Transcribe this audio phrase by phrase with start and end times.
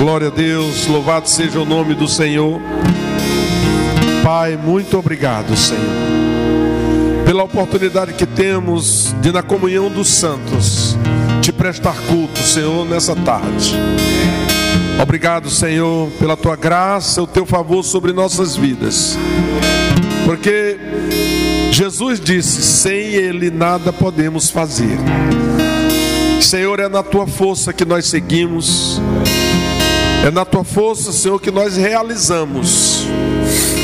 [0.00, 2.58] Glória a Deus, louvado seja o nome do Senhor.
[4.24, 5.84] Pai, muito obrigado, Senhor,
[7.26, 10.96] pela oportunidade que temos de, na comunhão dos santos,
[11.42, 13.74] te prestar culto, Senhor, nessa tarde.
[15.02, 19.18] Obrigado, Senhor, pela tua graça, o teu favor sobre nossas vidas.
[20.24, 20.78] Porque
[21.72, 24.96] Jesus disse: sem Ele nada podemos fazer.
[26.40, 28.98] Senhor, é na tua força que nós seguimos,
[30.24, 33.06] é na tua força, Senhor, que nós realizamos.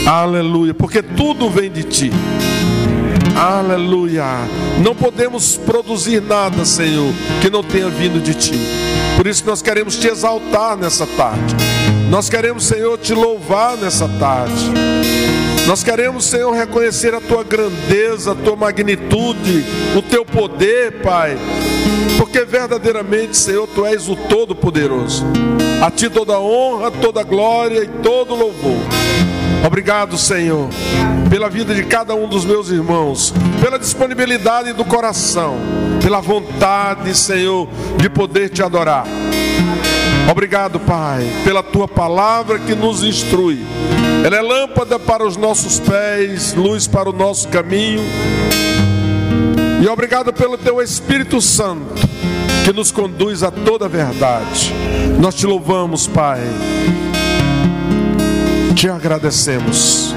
[0.06, 2.10] Aleluia, porque tudo vem de ti.
[3.34, 4.24] Aleluia.
[4.82, 8.54] Não podemos produzir nada, Senhor, que não tenha vindo de ti.
[9.16, 11.56] Por isso nós queremos te exaltar nessa tarde.
[12.10, 14.70] Nós queremos, Senhor, te louvar nessa tarde.
[15.66, 19.64] Nós queremos, Senhor, reconhecer a tua grandeza, a tua magnitude,
[19.96, 21.37] o teu poder, Pai.
[22.36, 25.24] Porque verdadeiramente, Senhor, tu és o Todo-Poderoso.
[25.82, 28.76] A ti toda honra, toda glória e todo louvor.
[29.66, 30.68] Obrigado, Senhor,
[31.30, 35.56] pela vida de cada um dos meus irmãos, pela disponibilidade do coração,
[36.02, 39.06] pela vontade, Senhor, de poder te adorar.
[40.30, 43.65] Obrigado, Pai, pela tua palavra que nos instrui.
[44.23, 48.04] Ela é lâmpada para os nossos pés, luz para o nosso caminho.
[49.82, 52.15] E obrigado pelo teu Espírito Santo
[52.66, 54.74] que nos conduz a toda a verdade.
[55.20, 56.40] Nós te louvamos, Pai
[58.74, 60.14] te agradecemos.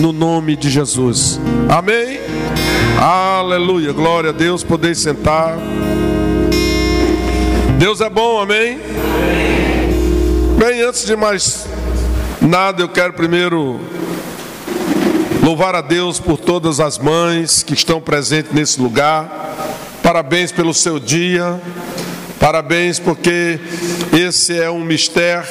[0.00, 1.40] No nome de Jesus.
[1.68, 2.20] Amém.
[2.96, 3.92] Aleluia.
[3.92, 4.62] Glória a Deus.
[4.62, 5.58] Podeis sentar.
[7.76, 8.78] Deus é bom, amém?
[10.56, 11.66] Bem, antes de mais
[12.40, 13.80] nada, eu quero primeiro
[15.42, 19.48] louvar a Deus por todas as mães que estão presentes nesse lugar.
[20.08, 21.60] Parabéns pelo seu dia.
[22.40, 23.60] Parabéns porque
[24.10, 25.46] esse é um mistério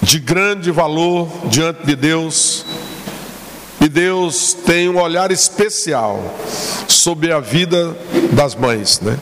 [0.00, 2.64] de grande valor diante de Deus.
[3.80, 6.22] E Deus tem um olhar especial
[6.86, 7.92] sobre a vida
[8.34, 9.18] das mães, né?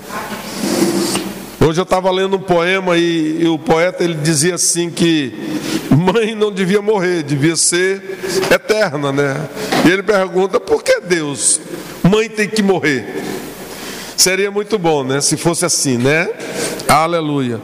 [1.58, 5.32] Hoje eu estava lendo um poema e, e, o poeta ele dizia assim que
[5.90, 8.18] mãe não devia morrer, devia ser
[8.54, 9.48] eterna, né?
[9.86, 11.58] E ele pergunta por que Deus,
[12.02, 13.39] mãe tem que morrer?
[14.20, 15.22] Seria muito bom, né?
[15.22, 16.28] Se fosse assim, né?
[16.86, 17.58] Aleluia.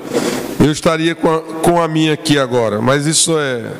[0.58, 3.72] Eu estaria com a, com a minha aqui agora, mas isso é.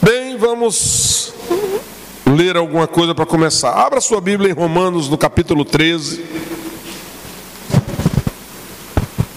[0.00, 1.34] Bem, vamos
[2.24, 3.72] ler alguma coisa para começar.
[3.72, 6.24] Abra sua Bíblia em Romanos, no capítulo 13.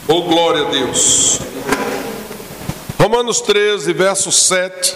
[0.07, 1.41] Oh, glória a Deus.
[2.97, 4.95] Romanos 13, verso 7.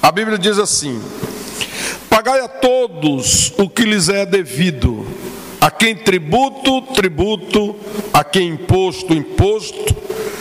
[0.00, 0.98] A Bíblia diz assim:
[2.08, 5.06] Pagai a todos o que lhes é devido
[5.60, 7.74] a quem tributo, tributo,
[8.12, 9.94] a quem imposto, imposto,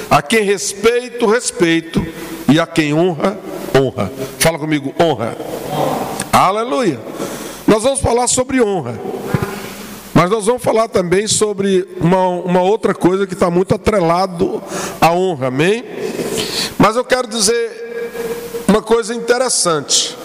[0.09, 2.05] a quem respeito, respeito,
[2.47, 3.37] e a quem honra,
[3.75, 4.11] honra.
[4.39, 5.35] Fala comigo, honra.
[6.31, 6.99] Aleluia.
[7.65, 8.99] Nós vamos falar sobre honra.
[10.13, 14.63] Mas nós vamos falar também sobre uma, uma outra coisa que está muito atrelado
[14.99, 15.83] à honra, amém?
[16.77, 20.15] Mas eu quero dizer uma coisa interessante.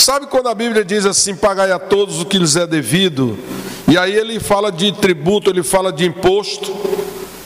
[0.00, 3.38] Sabe quando a Bíblia diz assim: pagai a todos o que lhes é devido?
[3.86, 6.74] E aí ele fala de tributo, ele fala de imposto.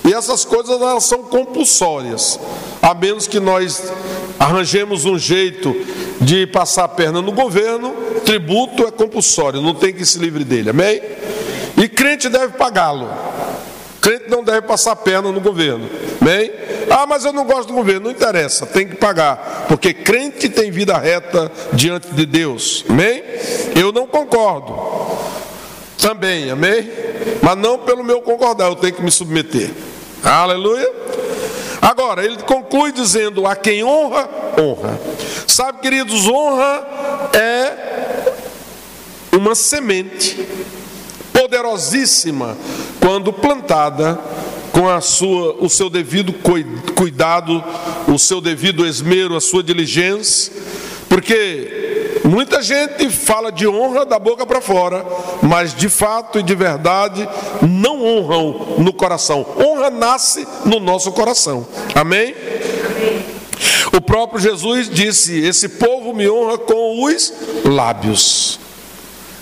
[0.05, 2.39] E essas coisas elas são compulsórias.
[2.81, 3.93] A menos que nós
[4.39, 5.75] arranjemos um jeito
[6.21, 7.93] de passar a perna no governo,
[8.25, 10.71] tributo é compulsório, não tem que se livre dele.
[10.71, 11.03] Amém?
[11.77, 13.11] E crente deve pagá-lo.
[14.05, 15.89] Crente não deve passar a perna no governo.
[16.21, 16.53] Amém?
[16.91, 18.03] Ah, mas eu não gosto do governo.
[18.03, 19.65] Não interessa, tem que pagar.
[19.67, 22.85] Porque crente tem vida reta diante de Deus.
[22.87, 23.23] Amém?
[23.75, 24.79] Eu não concordo.
[25.97, 26.87] Também, amém?
[27.41, 29.71] Mas não pelo meu concordar, eu tenho que me submeter.
[30.23, 30.93] Aleluia.
[31.81, 34.29] Agora, ele conclui dizendo: a quem honra,
[34.61, 35.01] honra.
[35.47, 36.87] Sabe, queridos, honra
[37.33, 37.73] é
[39.33, 40.47] uma semente
[41.55, 42.57] poderosíssima
[43.01, 44.19] quando plantada
[44.73, 46.35] com a sua, o seu devido
[46.97, 47.63] cuidado,
[48.09, 50.53] o seu devido esmero, a sua diligência,
[51.09, 51.83] porque
[52.25, 55.05] Muita gente fala de honra da boca para fora,
[55.43, 57.29] mas de fato e de verdade
[57.61, 59.45] não honram no coração.
[59.59, 61.67] Honra nasce no nosso coração.
[61.95, 62.35] Amém?
[63.93, 67.31] O próprio Jesus disse: Esse povo me honra com os
[67.67, 68.59] lábios.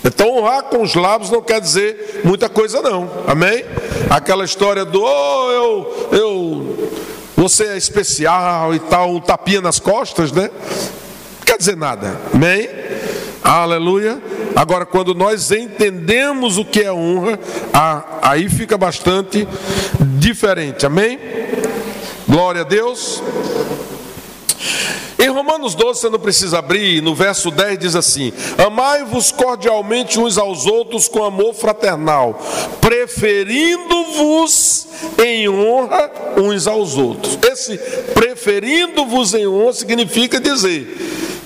[0.03, 3.09] Então, honrar com os lábios não quer dizer muita coisa, não.
[3.25, 3.63] Amém?
[4.09, 6.91] Aquela história do, oh, eu, eu,
[7.35, 10.49] você é especial e tal, um tapinha nas costas, né?
[11.45, 12.19] quer dizer nada.
[12.33, 12.67] Amém?
[13.43, 14.21] Aleluia.
[14.55, 17.37] Agora, quando nós entendemos o que é honra,
[18.21, 19.47] aí fica bastante
[20.17, 20.85] diferente.
[20.85, 21.19] Amém?
[22.27, 23.21] Glória a Deus.
[25.23, 30.37] Em Romanos 12, você não precisa abrir, no verso 10 diz assim: Amai-vos cordialmente uns
[30.37, 32.37] aos outros com amor fraternal,
[32.81, 34.85] preferindo-vos
[35.23, 37.39] em honra uns aos outros.
[37.41, 37.77] Esse
[38.13, 40.93] preferindo-vos em honra significa dizer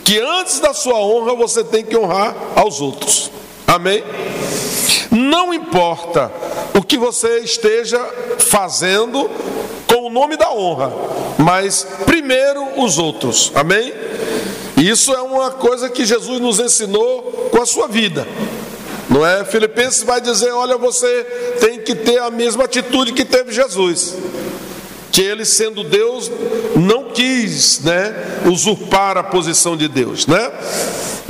[0.04, 3.30] que antes da sua honra você tem que honrar aos outros.
[3.68, 4.04] Amém?
[5.12, 6.32] Não importa
[6.74, 8.04] o que você esteja
[8.40, 9.30] fazendo
[10.08, 10.92] o nome da honra,
[11.38, 13.52] mas primeiro os outros.
[13.54, 13.94] Amém?
[14.78, 18.28] Isso é uma coisa que Jesus nos ensinou com a sua vida.
[19.10, 19.44] Não é?
[19.46, 21.24] Filipenses vai dizer: olha, você
[21.60, 24.16] tem que ter a mesma atitude que teve Jesus
[25.12, 26.30] que ele sendo Deus
[26.76, 30.52] não quis, né, usurpar a posição de Deus, né?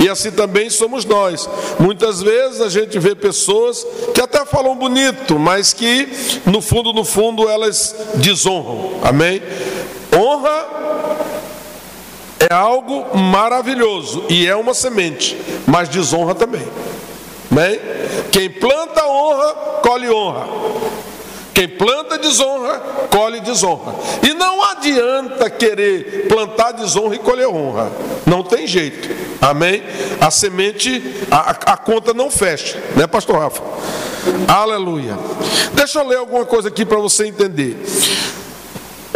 [0.00, 1.48] E assim também somos nós.
[1.80, 3.84] Muitas vezes a gente vê pessoas
[4.14, 6.08] que até falam bonito, mas que
[6.46, 9.00] no fundo, no fundo elas desonram.
[9.02, 9.42] Amém?
[10.14, 10.66] Honra
[12.38, 15.36] é algo maravilhoso e é uma semente,
[15.66, 16.66] mas desonra também.
[17.50, 17.80] Amém?
[18.30, 20.46] Quem planta honra, colhe honra.
[21.58, 22.78] Quem planta desonra,
[23.10, 23.92] colhe desonra.
[24.22, 27.90] E não adianta querer plantar desonra e colher honra.
[28.24, 29.08] Não tem jeito.
[29.40, 29.82] Amém?
[30.20, 33.60] A semente, a, a conta não fecha, né, Pastor Rafa?
[34.46, 35.18] Aleluia.
[35.74, 37.76] Deixa eu ler alguma coisa aqui para você entender.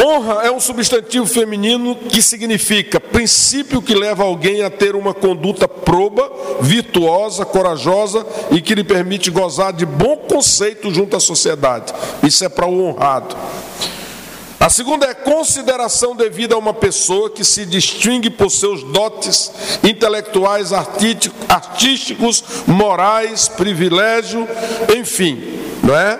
[0.04, 5.68] Honra é um substantivo feminino que significa princípio que leva alguém a ter uma conduta
[5.68, 6.28] proba,
[6.60, 11.94] virtuosa, corajosa e que lhe permite gozar de bom conceito junto à sociedade.
[12.22, 13.36] Isso é para o honrado.
[14.58, 19.52] A segunda é consideração devida a uma pessoa que se distingue por seus dotes
[19.82, 24.48] intelectuais, artísticos, morais, privilégio,
[24.96, 26.18] enfim, não é?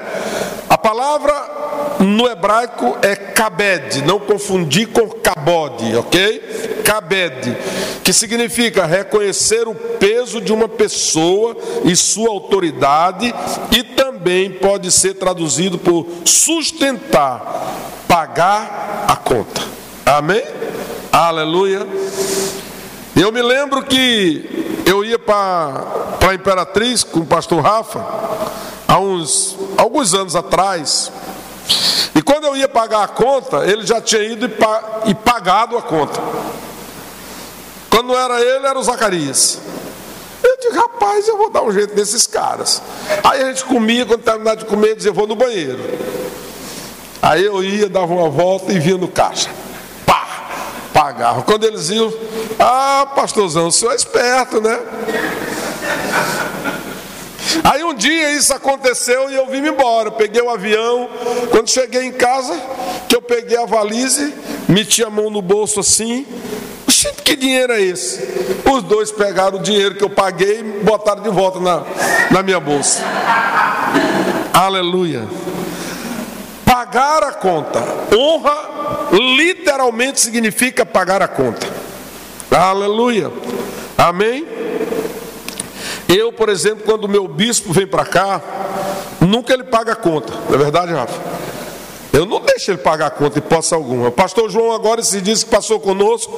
[0.72, 6.82] A palavra no hebraico é kabed, não confundir com kabod, ok?
[6.82, 7.54] Kabed,
[8.02, 11.54] que significa reconhecer o peso de uma pessoa
[11.84, 13.34] e sua autoridade,
[13.70, 17.76] e também pode ser traduzido por sustentar,
[18.08, 19.60] pagar a conta.
[20.06, 20.42] Amém?
[21.12, 21.86] Aleluia.
[23.14, 25.84] Eu me lembro que eu ia para
[26.30, 28.02] a Imperatriz com o pastor Rafa,
[28.88, 31.12] há uns alguns anos atrás,
[32.14, 34.50] e quando eu ia pagar a conta, ele já tinha ido
[35.06, 36.20] e pagado a conta.
[37.90, 39.58] Quando não era ele, era o Zacarias.
[40.42, 42.80] Eu disse, rapaz, eu vou dar um jeito nesses caras.
[43.22, 45.78] Aí a gente comia, quando terminava de comer, dizia, vou no banheiro.
[47.20, 49.50] Aí eu ia, dava uma volta e vinha no caixa.
[50.92, 51.04] Pá!
[51.04, 51.42] Pagava.
[51.42, 52.12] Quando eles iam,
[52.58, 54.78] ah, pastorzão, o senhor é esperto, né?
[57.64, 60.10] Aí um dia isso aconteceu e eu vim embora.
[60.10, 61.08] Peguei o avião.
[61.50, 62.58] Quando cheguei em casa,
[63.08, 64.32] que eu peguei a valise,
[64.68, 66.26] meti a mão no bolso assim.
[67.24, 68.20] Que dinheiro é esse?
[68.70, 71.82] Os dois pegaram o dinheiro que eu paguei e botaram de volta na,
[72.30, 73.02] na minha bolsa.
[74.52, 75.26] Aleluia.
[76.92, 77.82] Pagar a conta.
[78.14, 81.66] Honra literalmente significa pagar a conta.
[82.50, 83.32] Aleluia.
[83.96, 84.46] Amém?
[86.06, 88.42] Eu, por exemplo, quando o meu bispo vem para cá,
[89.18, 91.18] nunca ele paga a conta, não é verdade, Rafa?
[92.12, 94.08] Eu não deixo ele pagar a conta, hipótese alguma.
[94.08, 96.32] O pastor João agora se disse que passou conosco.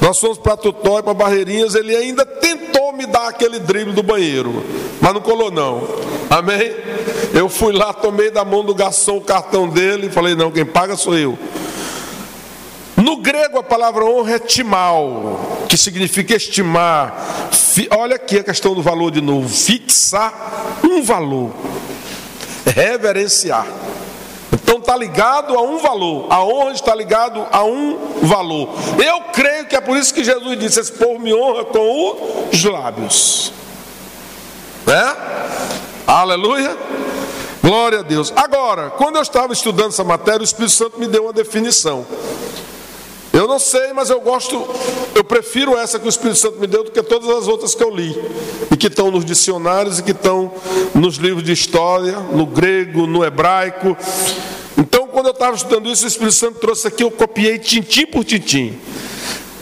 [0.00, 1.74] Nós fomos para Tutói, para Barreirinhas.
[1.74, 4.64] Ele ainda tentou me dar aquele drible do banheiro,
[5.00, 5.86] mas não colou, não.
[6.30, 6.74] Amém?
[7.34, 10.64] Eu fui lá, tomei da mão do garçom o cartão dele e falei: não, quem
[10.64, 11.38] paga sou eu.
[12.96, 17.50] No grego a palavra honra é timal, que significa estimar.
[17.90, 21.50] Olha aqui a questão do valor de novo: fixar um valor,
[22.64, 23.66] reverenciar.
[24.70, 26.28] Então está ligado a um valor.
[26.30, 28.68] A honra está ligado a um valor.
[29.04, 32.64] Eu creio que é por isso que Jesus disse: Esse povo me honra com os
[32.64, 33.52] lábios.
[34.86, 35.16] Né?
[36.06, 36.78] Aleluia.
[37.60, 38.32] Glória a Deus.
[38.36, 42.06] Agora, quando eu estava estudando essa matéria, o Espírito Santo me deu uma definição.
[43.32, 44.66] Eu não sei, mas eu gosto,
[45.14, 47.82] eu prefiro essa que o Espírito Santo me deu do que todas as outras que
[47.82, 48.16] eu li,
[48.72, 50.52] e que estão nos dicionários e que estão
[50.94, 53.96] nos livros de história, no grego, no hebraico.
[54.76, 58.24] Então, quando eu estava estudando isso, o Espírito Santo trouxe aqui, eu copiei tintim por
[58.24, 58.76] tintim.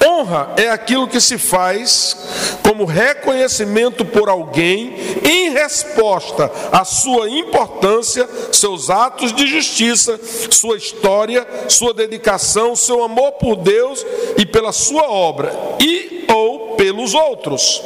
[0.04, 2.16] Honra é aquilo que se faz
[2.62, 10.18] como reconhecimento por alguém em resposta à sua importância, seus atos de justiça,
[10.50, 14.04] sua história, sua dedicação, seu amor por Deus
[14.36, 17.82] e pela sua obra, e ou pelos outros.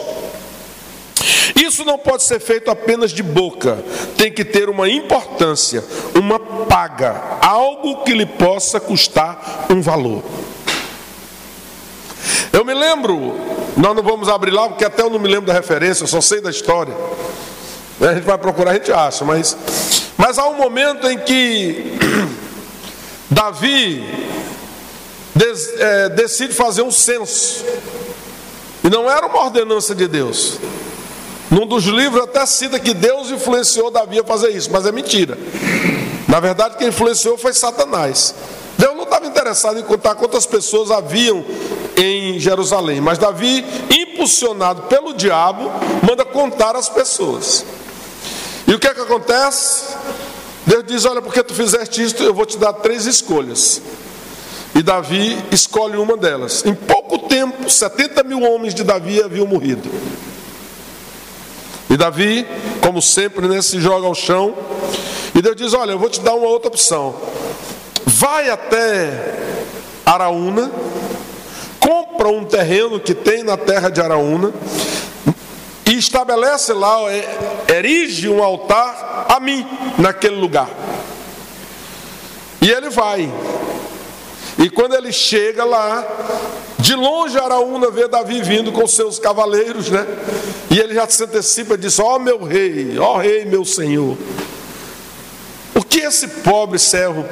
[1.57, 3.83] Isso não pode ser feito apenas de boca,
[4.17, 10.23] tem que ter uma importância, uma paga, algo que lhe possa custar um valor.
[12.53, 13.35] Eu me lembro,
[13.77, 16.21] nós não vamos abrir lá, porque até eu não me lembro da referência, eu só
[16.21, 16.95] sei da história.
[18.01, 19.57] A gente vai procurar, a gente acha, mas,
[20.17, 21.99] mas há um momento em que
[23.31, 24.05] Davi
[25.35, 27.65] des, é, decide fazer um censo,
[28.85, 30.59] e não era uma ordenança de Deus.
[31.51, 35.39] Num dos livros até cita que Deus influenciou Davi a fazer isso, mas é mentira.
[36.27, 38.35] Na verdade, quem influenciou foi Satanás.
[38.79, 41.45] Deus não estava interessado em contar quantas pessoas haviam
[41.97, 45.71] em Jerusalém, mas Davi, impulsionado pelo diabo,
[46.07, 47.65] manda contar as pessoas.
[48.67, 49.95] E o que é que acontece?
[50.67, 53.83] Deus diz: Olha, porque tu fizeste isto, eu vou te dar três escolhas.
[54.75, 56.65] E Davi escolhe uma delas.
[56.65, 59.91] Em pouco tempo, 70 mil homens de Davi haviam morrido.
[61.91, 62.47] E Davi,
[62.81, 64.55] como sempre, né, se joga ao chão.
[65.35, 67.15] E Deus diz: Olha, eu vou te dar uma outra opção.
[68.07, 69.35] Vai até
[70.07, 70.71] Araúna,
[71.83, 74.53] compra um terreno que tem na terra de Araúna
[75.85, 79.67] e estabelece lá, é, erige um altar a mim
[79.99, 80.71] naquele lugar.
[82.61, 83.29] E ele vai.
[84.57, 86.07] E quando ele chega lá,
[86.79, 90.07] de longe Araúna vê Davi vindo com seus cavaleiros, né?
[90.71, 93.65] E ele já se antecipa e diz: Ó oh, meu rei, ó oh, rei, meu
[93.65, 94.17] senhor.
[95.75, 97.25] O que esse pobre servo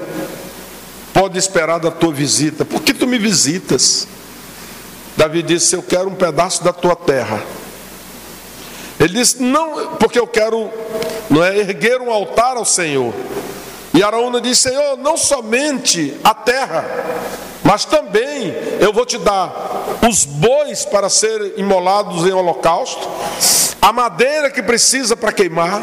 [1.15, 2.65] pode esperar da tua visita?
[2.65, 4.09] Por que tu me visitas?
[5.21, 7.43] Davi disse: Eu quero um pedaço da tua terra.
[8.99, 10.71] Ele disse: Não, porque eu quero
[11.29, 13.13] não é, erguer um altar ao Senhor.
[13.93, 16.87] E Araúna disse: Senhor, não somente a terra,
[17.63, 23.07] mas também eu vou te dar os bois para serem imolados em holocausto,
[23.83, 25.83] a madeira que precisa para queimar.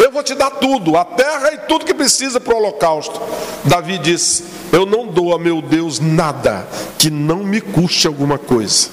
[0.00, 3.20] Eu vou te dar tudo, a terra e tudo que precisa para o holocausto.
[3.64, 6.66] Davi disse: Eu não dou a meu Deus nada
[6.98, 8.88] que não me custe alguma coisa.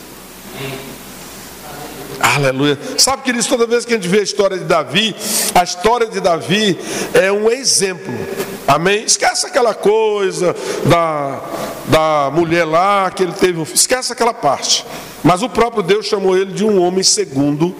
[2.20, 2.78] Aleluia.
[2.98, 5.16] Sabe, queridos, toda vez que a gente vê a história de Davi,
[5.56, 6.78] a história de Davi
[7.14, 8.14] é um exemplo.
[8.68, 9.06] Amém?
[9.06, 10.54] Esquece aquela coisa
[10.86, 11.42] da,
[11.88, 13.62] da mulher lá que ele teve.
[13.62, 14.86] Esquece aquela parte.
[15.24, 17.74] Mas o próprio Deus chamou ele de um homem segundo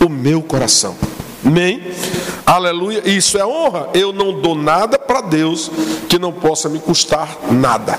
[0.00, 0.96] o meu coração.
[1.44, 1.92] Amém?
[2.46, 3.02] Aleluia.
[3.04, 3.88] Isso é honra.
[3.94, 5.70] Eu não dou nada para Deus
[6.08, 7.98] que não possa me custar nada.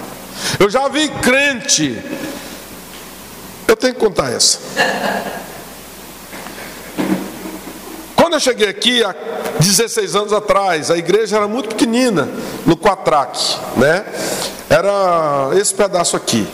[0.59, 2.01] Eu já vi crente.
[3.67, 4.59] Eu tenho que contar essa.
[8.15, 9.13] Quando eu cheguei aqui há
[9.59, 12.27] 16 anos atrás, a igreja era muito pequenina,
[12.65, 14.05] no Quatraque, né?
[14.69, 16.47] Era esse pedaço aqui.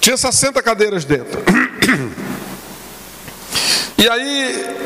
[0.00, 1.42] Tinha 60 cadeiras dentro.
[3.98, 4.76] E aí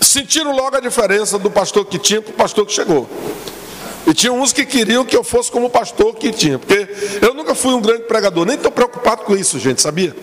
[0.00, 3.08] sentiram logo a diferença do pastor que tinha para o pastor que chegou.
[4.06, 6.88] E tinha uns que queriam que eu fosse como o pastor que tinha, porque
[7.22, 10.16] eu nunca fui um grande pregador, nem estou preocupado com isso, gente, sabia?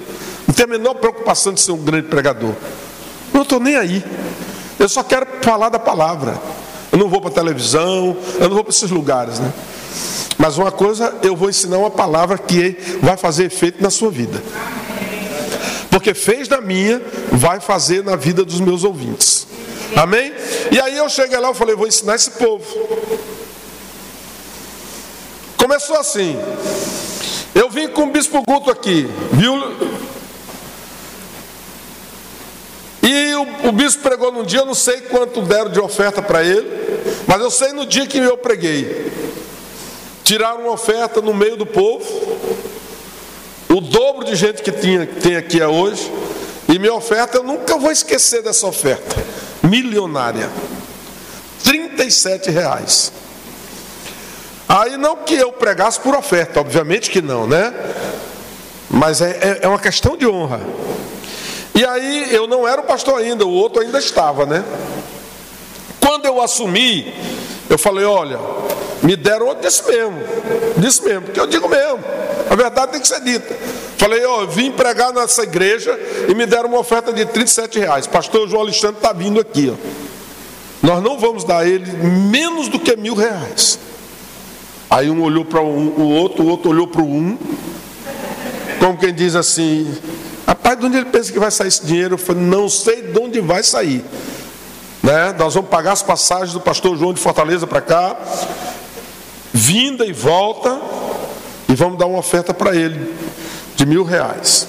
[0.46, 2.54] Não tenho a menor preocupação de ser um grande pregador.
[3.34, 4.04] Não estou nem aí.
[4.80, 6.38] Eu só quero falar da palavra.
[6.92, 9.54] Eu não vou para televisão, eu não vou para esses lugares, né?
[10.38, 14.42] Mas uma coisa, eu vou ensinar uma palavra que vai fazer efeito na sua vida.
[15.98, 17.02] Porque fez na minha,
[17.32, 19.48] vai fazer na vida dos meus ouvintes.
[19.96, 20.32] Amém?
[20.72, 22.64] E aí eu cheguei lá e falei, vou ensinar esse povo.
[25.58, 26.38] Começou assim.
[27.56, 29.56] Eu vim com o bispo Guto aqui, viu?
[33.02, 36.44] E o, o bispo pregou num dia, eu não sei quanto deram de oferta para
[36.44, 36.70] ele,
[37.26, 39.12] mas eu sei no dia que eu preguei.
[40.24, 42.06] Tiraram uma oferta no meio do povo,
[43.70, 46.12] o dobro de gente que tinha, tem aqui é hoje,
[46.70, 49.16] e minha oferta, eu nunca vou esquecer dessa oferta,
[49.64, 50.50] milionária.
[51.64, 53.12] 37 reais.
[54.68, 57.74] Aí não que eu pregasse por oferta, obviamente que não, né?
[58.90, 60.62] Mas é, é, é uma questão de honra.
[61.74, 64.64] E aí eu não era o pastor ainda, o outro ainda estava, né?
[66.00, 67.14] Quando eu assumi,
[67.70, 68.40] eu falei, olha,
[69.04, 70.18] me deram outro desse mesmo,
[70.78, 72.00] disse mesmo, porque eu digo mesmo,
[72.50, 73.56] a verdade tem que ser dita.
[73.98, 78.08] Falei, ó, eu vim pregar nessa igreja e me deram uma oferta de 37 reais.
[78.08, 80.08] Pastor João Alexandre está vindo aqui, ó.
[80.82, 83.80] Nós não vamos dar ele menos do que mil reais.
[84.90, 87.38] Aí um olhou para um, o outro, o outro olhou para o um,
[88.80, 89.92] como quem diz assim,
[90.48, 92.14] Rapaz, de onde ele pensa que vai sair esse dinheiro?
[92.14, 94.04] Eu falei, não sei de onde vai sair.
[95.04, 95.36] Né?
[95.38, 98.16] Nós vamos pagar as passagens do pastor João de Fortaleza para cá,
[99.58, 100.80] vinda e volta,
[101.68, 103.14] e vamos dar uma oferta para ele
[103.76, 104.68] de mil reais.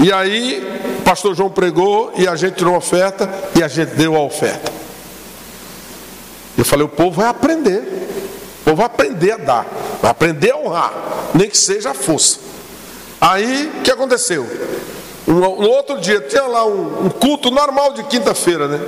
[0.00, 4.16] E aí, pastor João pregou e a gente tirou uma oferta e a gente deu
[4.16, 4.72] a oferta.
[6.56, 7.80] Eu falei, o povo vai aprender.
[8.60, 9.66] O povo vai aprender a dar,
[10.00, 10.92] vai aprender a honrar,
[11.34, 12.38] nem que seja a força.
[13.20, 14.48] Aí, o que aconteceu?
[15.26, 18.80] No outro dia, tinha lá um, um culto normal de quinta-feira, né?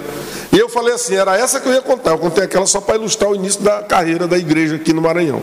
[0.54, 2.12] E eu falei assim, era essa que eu ia contar.
[2.12, 5.42] Eu contei aquela só para ilustrar o início da carreira da igreja aqui no Maranhão.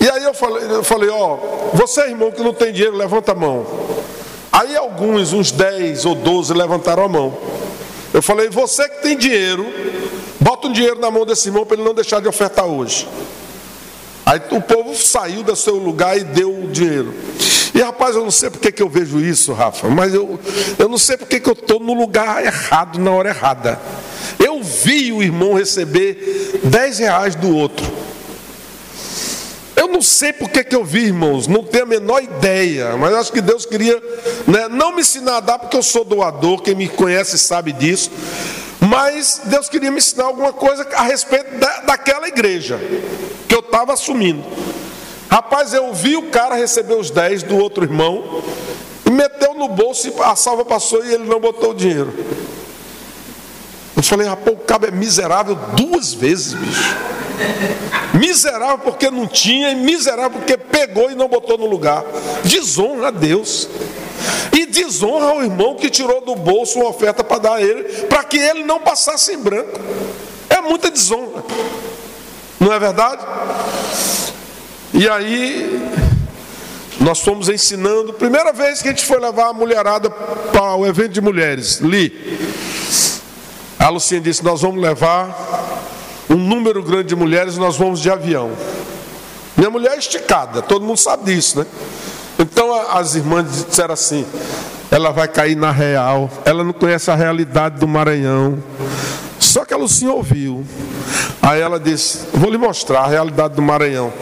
[0.00, 1.36] E aí eu falei, eu falei, ó,
[1.74, 3.66] você irmão que não tem dinheiro, levanta a mão.
[4.50, 7.36] Aí alguns, uns 10 ou 12, levantaram a mão.
[8.14, 9.66] Eu falei, você que tem dinheiro,
[10.40, 13.06] bota um dinheiro na mão desse irmão para ele não deixar de ofertar hoje.
[14.24, 17.14] Aí o povo saiu do seu lugar e deu o dinheiro.
[17.74, 20.38] E rapaz, eu não sei porque que eu vejo isso, Rafa, mas eu,
[20.78, 23.80] eu não sei porque que eu estou no lugar errado, na hora errada.
[24.38, 27.86] Eu vi o irmão receber 10 reais do outro.
[29.74, 33.32] Eu não sei porque que eu vi, irmãos, não tenho a menor ideia, mas acho
[33.32, 34.00] que Deus queria
[34.46, 38.10] né, não me ensinar a dar, porque eu sou doador, quem me conhece sabe disso.
[38.78, 42.78] Mas Deus queria me ensinar alguma coisa a respeito da, daquela igreja
[43.48, 44.44] que eu estava assumindo.
[45.32, 48.42] Rapaz, eu vi o cara receber os 10 do outro irmão
[49.06, 52.12] e meteu no bolso e a salva passou e ele não botou o dinheiro.
[53.96, 56.96] Eu falei, rapaz, o cabo é miserável duas vezes, bicho.
[58.12, 62.04] Miserável porque não tinha e miserável porque pegou e não botou no lugar.
[62.44, 63.70] Desonra a Deus.
[64.52, 68.22] E desonra ao irmão que tirou do bolso uma oferta para dar a ele, para
[68.22, 69.80] que ele não passasse em branco.
[70.50, 71.42] É muita desonra.
[72.60, 73.24] Não é verdade?
[74.94, 75.90] E aí,
[77.00, 81.12] nós fomos ensinando, primeira vez que a gente foi levar a mulherada para o evento
[81.12, 82.12] de mulheres, Li.
[83.78, 85.82] A Lucinha disse: Nós vamos levar
[86.28, 88.52] um número grande de mulheres, nós vamos de avião.
[89.56, 91.66] Minha mulher é esticada, todo mundo sabe disso, né?
[92.38, 94.26] Então as irmãs disseram assim:
[94.90, 98.62] ela vai cair na real, ela não conhece a realidade do Maranhão.
[99.38, 100.64] Só que a Lucinha ouviu.
[101.40, 104.12] Aí ela disse: Vou lhe mostrar a realidade do Maranhão.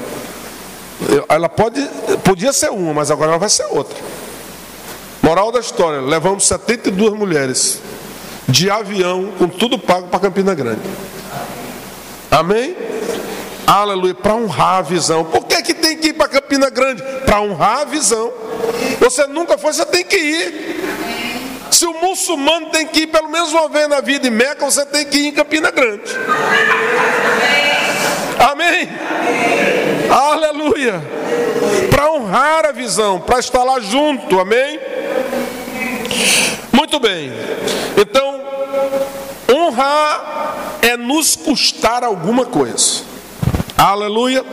[1.29, 1.81] Ela pode,
[2.25, 3.97] podia ser uma, mas agora ela vai ser outra.
[5.23, 7.81] Moral da história: levamos 72 mulheres
[8.49, 10.83] de avião, com tudo pago para Campina Grande.
[12.31, 12.77] Amém?
[13.67, 15.25] Aleluia, para honrar a visão.
[15.25, 17.03] Por que, que tem que ir para Campina Grande?
[17.25, 18.33] Para honrar a visão.
[18.99, 20.81] Você nunca foi, você tem que ir.
[21.71, 24.85] Se o muçulmano tem que ir pelo menos uma vez na vida em Meca, você
[24.85, 26.03] tem que ir em Campina Grande.
[28.51, 28.89] Amém?
[30.11, 31.01] Aleluia.
[31.89, 34.81] Para honrar a visão, para estar lá junto, amém?
[36.73, 37.31] Muito bem.
[37.97, 38.41] Então,
[39.49, 43.03] honrar é nos custar alguma coisa.
[43.79, 44.45] Aleluia.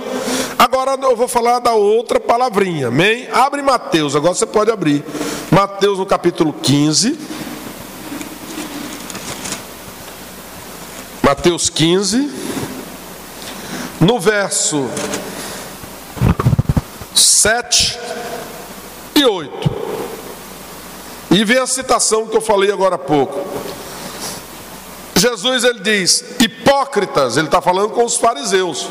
[0.59, 3.27] Agora eu vou falar da outra palavrinha, amém?
[3.33, 5.03] Abre Mateus, agora você pode abrir.
[5.51, 7.17] Mateus no capítulo 15.
[11.23, 12.31] Mateus 15,
[13.99, 14.89] no verso
[17.19, 17.99] 7
[19.15, 19.69] e 8.
[21.31, 23.45] E vem a citação que eu falei agora há pouco.
[25.15, 28.87] Jesus ele diz: Hipócritas, ele está falando com os fariseus.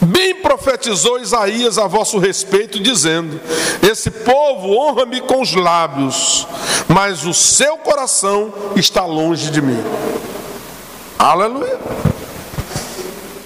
[0.00, 3.40] Bem profetizou Isaías a vosso respeito, dizendo:
[3.82, 6.46] Esse povo honra-me com os lábios,
[6.88, 9.82] mas o seu coração está longe de mim.
[11.18, 11.78] Aleluia.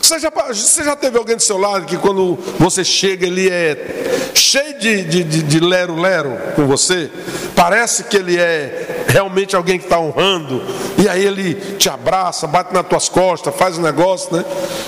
[0.09, 4.31] Você já, você já teve alguém do seu lado que quando você chega ele é
[4.33, 7.11] cheio de lero-lero com você?
[7.55, 10.63] Parece que ele é realmente alguém que está honrando,
[10.97, 14.47] e aí ele te abraça, bate nas tuas costas, faz um negócio, né?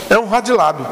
[0.09, 0.87] É um lábio.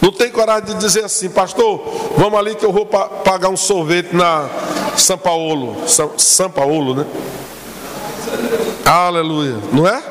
[0.00, 4.16] Não tem coragem de dizer assim, pastor, vamos ali que eu vou pagar um sorvete
[4.16, 4.48] na
[4.96, 5.86] São Paulo.
[5.86, 7.04] São, São Paulo, né?
[8.86, 9.56] Aleluia.
[9.70, 10.02] Não é?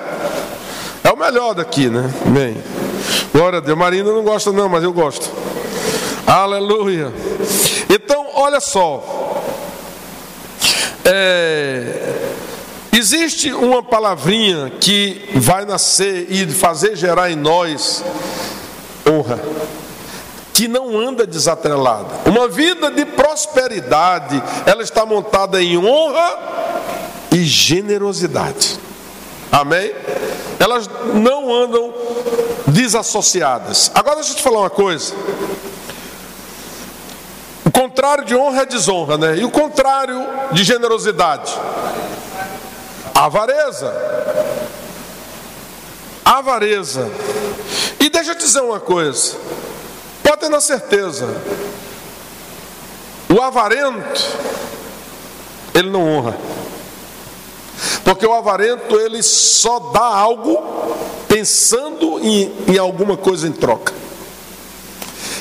[1.03, 2.13] É o melhor daqui, né?
[2.27, 2.86] Bem.
[3.31, 3.77] Glória a Deus.
[3.77, 5.29] Marina não gosta, não, mas eu gosto.
[6.25, 7.13] Aleluia.
[7.89, 9.43] Então, olha só.
[11.05, 12.23] É,
[12.91, 18.03] existe uma palavrinha que vai nascer e fazer gerar em nós
[19.09, 19.39] honra,
[20.53, 22.29] que não anda desatrelada.
[22.29, 26.37] Uma vida de prosperidade, ela está montada em honra
[27.31, 28.77] e generosidade.
[29.49, 29.93] Amém?
[30.59, 31.93] Elas não andam
[32.67, 33.89] desassociadas.
[33.95, 35.13] Agora deixa eu te falar uma coisa.
[37.65, 39.37] O contrário de honra é desonra, né?
[39.37, 41.53] E o contrário de generosidade?
[43.15, 43.93] Avareza.
[46.23, 47.09] Avareza.
[47.99, 49.37] E deixa eu te dizer uma coisa.
[50.23, 51.25] Pode ter na certeza.
[53.29, 54.37] O avarento,
[55.73, 56.37] ele não honra.
[58.03, 60.63] Porque o avarento ele só dá algo
[61.27, 63.93] pensando em, em alguma coisa em troca.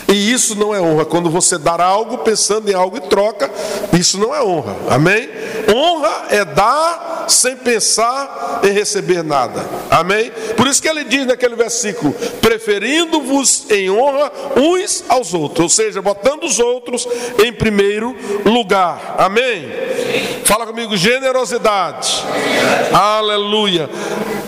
[0.08, 1.04] E isso não é honra.
[1.04, 3.50] Quando você dar algo pensando em algo em troca,
[3.92, 4.76] isso não é honra.
[4.90, 5.28] Amém?
[5.74, 9.64] Honra é dar sem pensar em receber nada.
[9.90, 10.30] Amém?
[10.56, 16.00] Por isso que ele diz naquele versículo: preferindo-vos em honra uns aos outros, ou seja,
[16.00, 17.06] botando os outros
[17.44, 18.14] em primeiro
[18.44, 19.16] lugar.
[19.18, 19.68] Amém?
[20.44, 22.22] Fala comigo, generosidade.
[22.92, 23.90] Aleluia.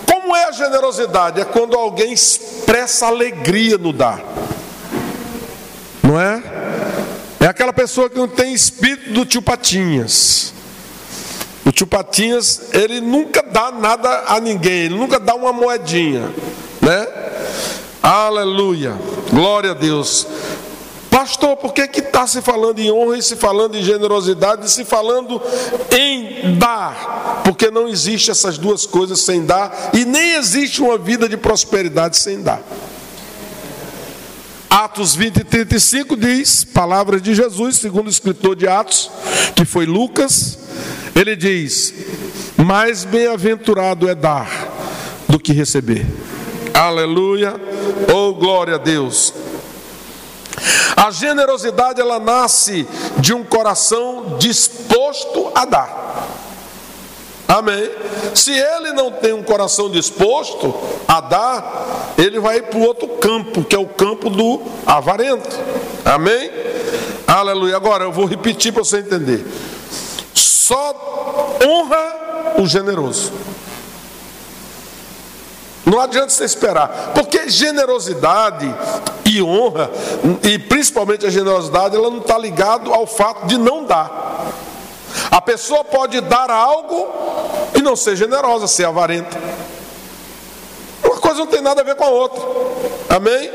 [0.07, 1.41] Como é a generosidade?
[1.41, 4.23] É quando alguém expressa alegria no dar
[6.09, 6.43] não é?
[7.39, 10.55] É aquela pessoa que não tem espírito do tio Patinhas.
[11.67, 16.33] O tio Patinhas, ele nunca dá nada a ninguém, ele nunca dá uma moedinha,
[16.81, 17.07] né?
[18.03, 18.97] Aleluia,
[19.31, 20.27] glória a Deus.
[21.11, 24.85] Pastor, por que está se falando em honra e se falando em generosidade e se
[24.87, 25.43] falando
[25.95, 27.43] em dar?
[27.45, 32.17] Porque não existe essas duas coisas sem dar e nem existe uma vida de prosperidade
[32.17, 32.63] sem dar.
[34.71, 39.11] Atos 20 e 35 diz, palavras de Jesus, segundo o escritor de Atos,
[39.57, 40.59] que foi Lucas,
[41.15, 41.95] ele diz:
[42.57, 44.49] Mais bem-aventurado é dar
[45.27, 46.07] do que receber.
[46.75, 47.55] Aleluia,
[48.15, 49.33] oh glória a Deus.
[50.97, 52.87] A generosidade ela nasce
[53.19, 56.08] de um coração disposto a dar.
[57.59, 57.91] Amém.
[58.35, 60.73] Se ele não tem um coração disposto
[61.09, 65.59] a dar, ele vai para o outro campo, que é o campo do avarento.
[66.05, 66.51] Amém?
[67.27, 67.77] Aleluia.
[67.77, 69.45] Agora eu vou repetir para você entender.
[70.33, 73.33] Só honra o generoso.
[75.85, 78.73] Não adianta você esperar, porque generosidade
[79.25, 79.91] e honra,
[80.43, 84.47] e principalmente a generosidade, ela não está ligado ao fato de não dar.
[85.31, 87.09] A pessoa pode dar algo
[87.75, 89.39] e não ser generosa, ser avarenta.
[91.03, 92.43] Uma coisa não tem nada a ver com a outra.
[93.09, 93.51] Amém?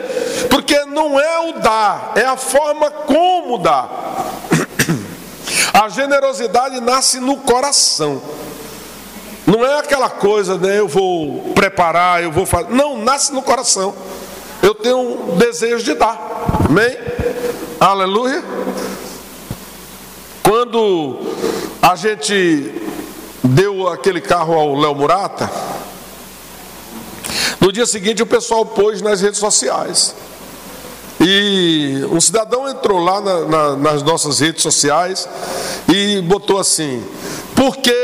[0.49, 3.89] Porque não é o dar, é a forma como dá.
[5.73, 8.21] A generosidade nasce no coração.
[9.45, 10.79] Não é aquela coisa, né?
[10.79, 12.69] Eu vou preparar, eu vou fazer.
[12.69, 13.93] Não, nasce no coração.
[14.61, 16.17] Eu tenho um desejo de dar.
[16.65, 16.97] Amém?
[17.79, 18.41] Aleluia.
[20.43, 21.19] Quando
[21.82, 22.73] a gente
[23.41, 25.49] deu aquele carro ao Léo Murata,
[27.62, 30.13] no dia seguinte o pessoal pôs nas redes sociais.
[31.21, 35.29] E um cidadão entrou lá na, na, nas nossas redes sociais
[35.88, 37.01] e botou assim:
[37.56, 37.95] porque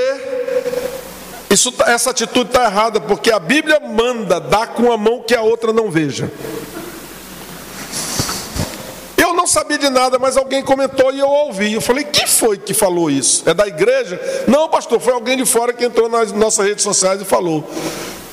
[1.49, 5.41] isso, essa atitude está errada, porque a Bíblia manda dar com a mão que a
[5.41, 6.31] outra não veja
[9.49, 11.73] sabia de nada, mas alguém comentou e eu ouvi.
[11.73, 13.43] Eu falei, quem foi que falou isso?
[13.49, 14.19] É da igreja?
[14.47, 17.67] Não, pastor, foi alguém de fora que entrou nas nossas redes sociais e falou.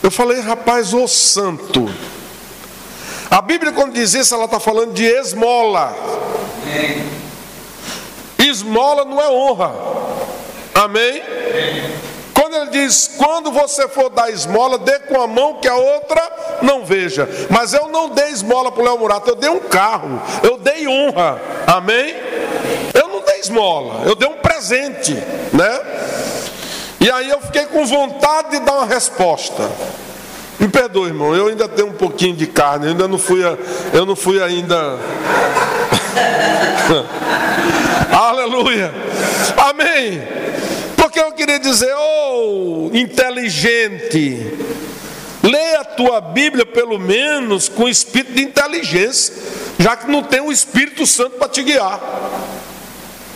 [0.02, 1.90] Eu falei, rapaz, ô santo.
[3.30, 5.96] A Bíblia, quando diz isso, ela está falando de esmola.
[8.38, 9.74] Esmola não é honra.
[10.74, 11.22] Amém?
[12.56, 16.22] Ele diz, quando você for dar esmola, dê com a mão que a outra
[16.62, 17.28] não veja.
[17.50, 20.88] Mas eu não dei esmola para o Léo Murato, eu dei um carro, eu dei
[20.88, 21.40] honra.
[21.66, 22.16] Amém?
[22.94, 25.12] Eu não dei esmola, eu dei um presente,
[25.52, 25.80] né?
[26.98, 29.70] E aí eu fiquei com vontade de dar uma resposta.
[30.58, 33.42] Me perdoe, irmão, eu ainda tenho um pouquinho de carne, eu ainda não fui,
[33.92, 34.76] eu não fui ainda.
[38.10, 38.94] Aleluia.
[39.58, 40.46] Amém
[41.46, 44.52] queria dizer, oh, inteligente,
[45.42, 49.32] leia a tua Bíblia pelo menos com espírito de inteligência,
[49.78, 52.00] já que não tem o Espírito Santo para te guiar.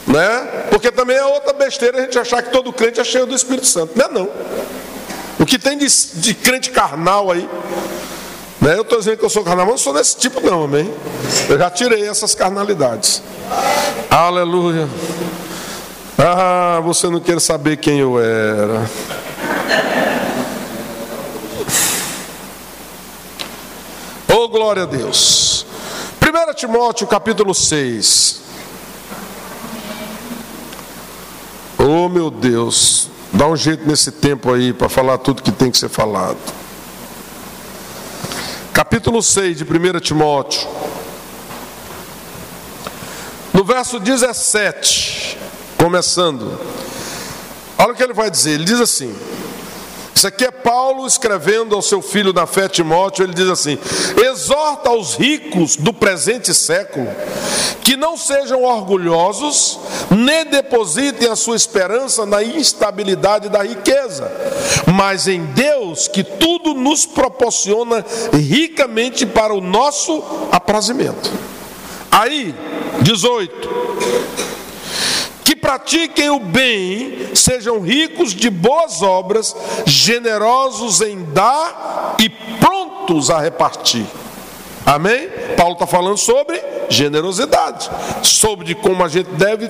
[0.06, 0.66] Né?
[0.70, 3.66] Porque também é outra besteira a gente achar que todo crente é cheio do Espírito
[3.66, 3.92] Santo.
[3.96, 4.28] Não é não.
[5.38, 7.48] O que tem de, de crente carnal aí.
[8.60, 8.76] Né?
[8.76, 10.92] Eu estou dizendo que eu sou carnal, mas não sou desse tipo não, amém?
[11.48, 13.22] Eu já tirei essas carnalidades.
[14.10, 14.88] Aleluia.
[16.18, 18.88] Ah, você não quer saber quem eu era.
[24.32, 25.66] Oh, glória a Deus.
[26.20, 28.40] 1 Timóteo capítulo 6.
[31.78, 33.08] Oh, meu Deus.
[33.32, 36.38] Dá um jeito nesse tempo aí para falar tudo que tem que ser falado.
[38.72, 40.68] Capítulo 6 de 1 Timóteo.
[43.52, 45.38] No verso 17
[45.80, 46.60] começando.
[47.78, 48.50] Olha o que ele vai dizer.
[48.50, 49.14] Ele diz assim:
[50.14, 53.78] Isso aqui é Paulo escrevendo ao seu filho na fé Timóteo, ele diz assim:
[54.22, 57.08] exorta aos ricos do presente século
[57.82, 59.78] que não sejam orgulhosos,
[60.10, 64.30] nem depositem a sua esperança na instabilidade da riqueza,
[64.94, 71.32] mas em Deus que tudo nos proporciona ricamente para o nosso aprazimento.
[72.12, 72.54] Aí,
[73.00, 74.59] 18 que
[75.70, 79.54] pratiquem o bem, sejam ricos de boas obras,
[79.86, 82.28] generosos em dar e
[82.58, 84.04] prontos a repartir.
[84.84, 85.28] Amém?
[85.56, 87.88] Paulo está falando sobre generosidade,
[88.20, 89.68] sobre como a gente deve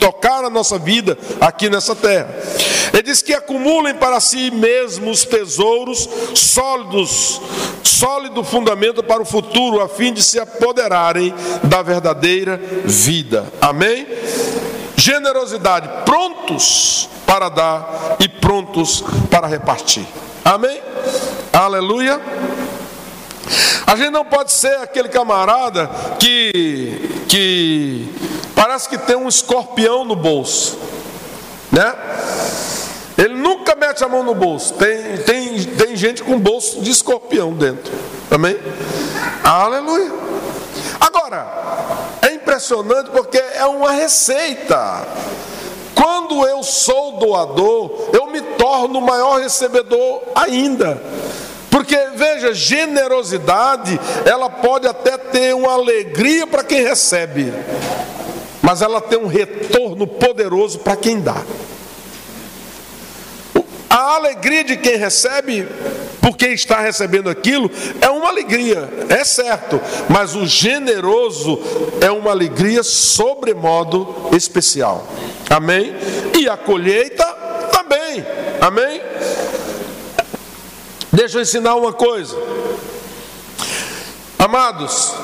[0.00, 2.28] tocar a nossa vida aqui nessa terra.
[2.92, 7.40] Ele diz que acumulem para si mesmos tesouros sólidos,
[7.84, 11.32] sólido fundamento para o futuro, a fim de se apoderarem
[11.62, 13.46] da verdadeira vida.
[13.60, 14.08] Amém?
[14.96, 20.06] Generosidade, prontos para dar e prontos para repartir.
[20.44, 20.80] Amém?
[21.52, 22.20] Aleluia.
[23.86, 28.14] A gente não pode ser aquele camarada que, que
[28.54, 30.78] parece que tem um escorpião no bolso,
[31.70, 31.94] né?
[33.16, 34.74] Ele nunca mete a mão no bolso.
[34.74, 37.92] Tem, tem, tem gente com bolso de escorpião dentro.
[38.30, 38.58] Amém?
[39.42, 40.12] Aleluia.
[41.00, 41.75] Agora,
[42.22, 45.06] é impressionante porque é uma receita.
[45.94, 51.00] Quando eu sou doador, eu me torno maior recebedor ainda.
[51.70, 57.52] Porque veja, generosidade, ela pode até ter uma alegria para quem recebe,
[58.62, 61.36] mas ela tem um retorno poderoso para quem dá.
[63.96, 65.66] A alegria de quem recebe,
[66.20, 71.58] porque está recebendo aquilo, é uma alegria, é certo, mas o generoso
[71.98, 75.08] é uma alegria sobremodo especial.
[75.48, 75.94] Amém?
[76.38, 77.24] E a colheita
[77.72, 78.22] também.
[78.60, 79.00] Amém?
[81.10, 82.36] Deixa eu ensinar uma coisa.
[84.38, 85.14] Amados,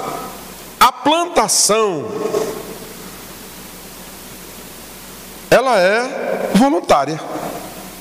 [0.80, 2.10] a plantação
[5.50, 7.20] ela é voluntária.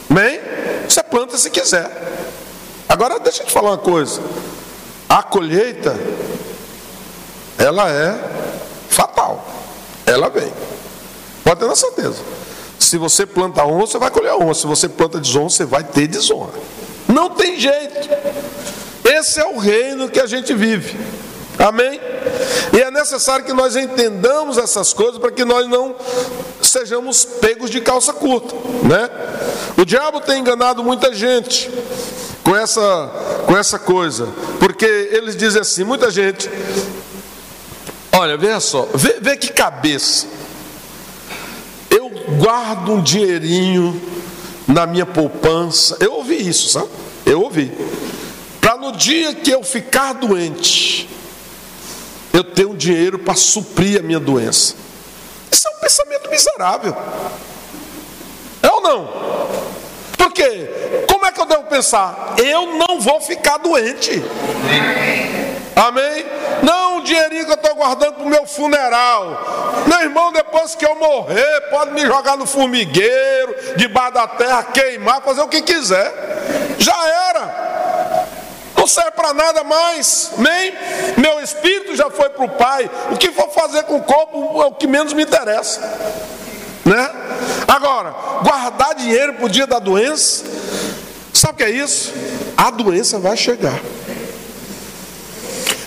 [0.09, 0.50] Amém?
[0.91, 1.89] Você planta se quiser.
[2.89, 4.21] Agora deixa eu te falar uma coisa.
[5.07, 5.97] A colheita,
[7.57, 8.19] ela é
[8.89, 9.41] fatal.
[10.05, 10.51] Ela vem.
[11.45, 12.21] Pode ter certeza.
[12.77, 14.53] Se você planta honra, você vai colher honra.
[14.53, 16.51] Se você planta desonra, você vai ter desonra.
[17.07, 18.09] Não tem jeito.
[19.05, 20.99] Esse é o reino que a gente vive.
[21.57, 22.01] Amém?
[22.73, 25.95] E é necessário que nós entendamos essas coisas para que nós não
[26.61, 29.09] sejamos pegos de calça curta, né?
[29.81, 31.67] O diabo tem enganado muita gente
[32.43, 33.11] com essa
[33.47, 34.27] com essa coisa,
[34.59, 36.47] porque eles dizem assim, muita gente
[38.13, 40.27] Olha, veja só, vê, vê que cabeça.
[41.89, 43.99] Eu guardo um dinheirinho
[44.67, 45.97] na minha poupança.
[45.99, 46.89] Eu ouvi isso, sabe?
[47.25, 47.71] Eu ouvi.
[48.59, 51.09] Para no dia que eu ficar doente,
[52.33, 54.75] eu tenho dinheiro para suprir a minha doença.
[55.49, 56.95] Isso é um pensamento miserável.
[58.61, 59.60] É ou não?
[60.21, 60.69] Por quê?
[61.09, 62.35] Como é que eu devo pensar?
[62.37, 64.21] Eu não vou ficar doente.
[65.75, 66.25] Amém?
[66.61, 69.83] Não o dinheirinho que eu estou guardando para o meu funeral.
[69.87, 75.23] Meu irmão, depois que eu morrer, pode me jogar no formigueiro, debaixo da terra, queimar,
[75.23, 76.13] fazer o que quiser.
[76.77, 77.71] Já era
[78.81, 80.73] não serve para nada mais, amém?
[81.15, 84.65] Meu espírito já foi para o Pai, o que for fazer com o corpo é
[84.65, 85.79] o que menos me interessa,
[86.85, 87.09] né?
[87.67, 88.13] Agora,
[88.43, 90.43] guardar dinheiro para o dia da doença,
[91.33, 92.13] sabe o que é isso?
[92.57, 93.79] A doença vai chegar.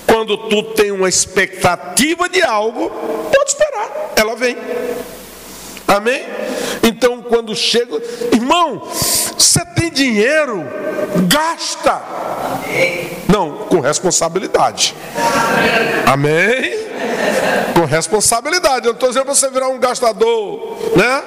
[0.06, 4.56] Quando tu tem uma expectativa de algo, pode esperar, ela vem.
[5.86, 6.24] Amém?
[6.82, 8.00] Então, quando chega,
[8.32, 8.82] irmão,
[9.36, 10.64] você tem dinheiro,
[11.28, 12.02] gasta.
[13.28, 14.94] Não, com responsabilidade.
[16.06, 16.83] Amém?
[17.94, 18.86] Responsabilidade.
[18.86, 21.22] Eu não estou dizendo para você virar um gastador, né?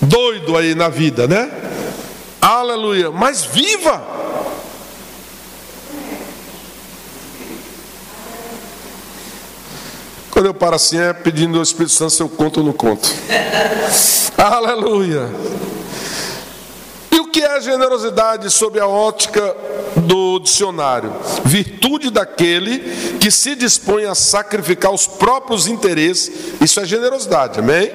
[0.00, 1.50] Doido aí na vida, né?
[2.40, 3.10] Aleluia.
[3.10, 4.00] Mas viva.
[10.30, 13.12] Quando eu paro assim é pedindo ao Espírito Santo se eu conto ou não conto.
[14.38, 15.28] Aleluia.
[17.10, 19.56] E o que é generosidade sob a ótica
[20.02, 21.12] do dicionário?
[21.44, 22.78] Virtude daquele
[23.18, 26.30] que se dispõe a sacrificar os próprios interesses.
[26.60, 27.90] Isso é generosidade, amém?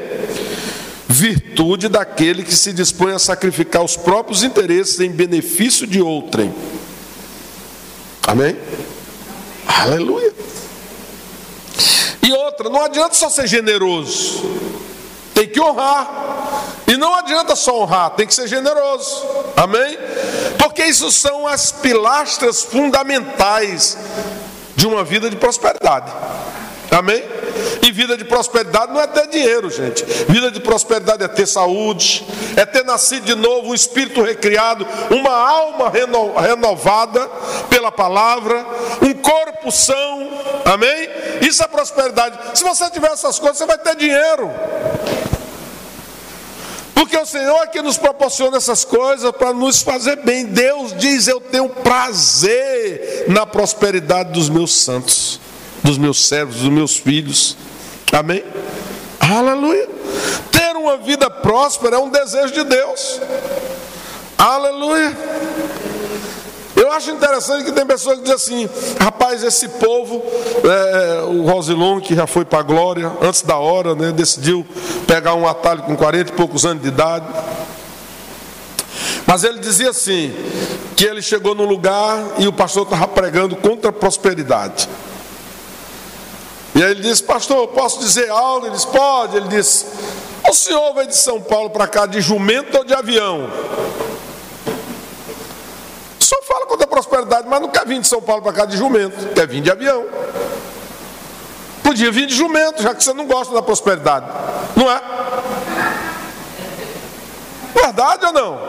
[1.07, 6.53] Virtude daquele que se dispõe a sacrificar os próprios interesses em benefício de outrem.
[8.27, 8.57] Amém?
[9.65, 10.33] Aleluia.
[12.21, 14.43] E outra, não adianta só ser generoso,
[15.33, 16.73] tem que honrar.
[16.87, 19.25] E não adianta só honrar, tem que ser generoso.
[19.55, 19.97] Amém?
[20.57, 23.97] Porque isso são as pilastras fundamentais
[24.75, 26.11] de uma vida de prosperidade.
[26.91, 27.23] Amém?
[27.81, 30.03] E vida de prosperidade não é ter dinheiro, gente.
[30.29, 35.31] Vida de prosperidade é ter saúde, é ter nascido de novo, um espírito recriado, uma
[35.31, 37.27] alma reno, renovada
[37.69, 38.65] pela palavra,
[39.01, 40.29] um corpo são.
[40.65, 41.09] Amém?
[41.41, 42.57] Isso é prosperidade.
[42.57, 44.51] Se você tiver essas coisas, você vai ter dinheiro.
[46.97, 50.47] Porque o Senhor é que nos proporciona essas coisas para nos fazer bem.
[50.47, 55.39] Deus diz: Eu tenho prazer na prosperidade dos meus santos,
[55.83, 57.55] dos meus servos, dos meus filhos.
[58.11, 58.43] Amém?
[59.19, 59.87] Aleluia.
[60.51, 63.21] Ter uma vida próspera é um desejo de Deus.
[64.35, 65.15] Aleluia.
[66.87, 70.23] Eu acho interessante que tem pessoas que dizem assim: rapaz, esse povo,
[70.63, 74.65] é, o Rosilon, que já foi para a glória, antes da hora, né, decidiu
[75.05, 77.25] pegar um atalho com 40 e poucos anos de idade.
[79.25, 80.33] Mas ele dizia assim:
[80.95, 84.87] que ele chegou num lugar e o pastor estava pregando contra a prosperidade.
[86.73, 88.65] E aí ele disse: Pastor, posso dizer algo?
[88.65, 89.35] Ele disse: Pode.
[89.35, 89.85] Ele disse:
[90.49, 93.49] O senhor veio de São Paulo para cá de jumento ou de avião?
[96.67, 99.47] Contra a prosperidade, mas não quer vir de São Paulo para cá de jumento, quer
[99.47, 100.05] vir de avião.
[101.81, 104.25] Podia vir de jumento, já que você não gosta da prosperidade,
[104.75, 105.01] não é?
[107.73, 108.59] Verdade ou não?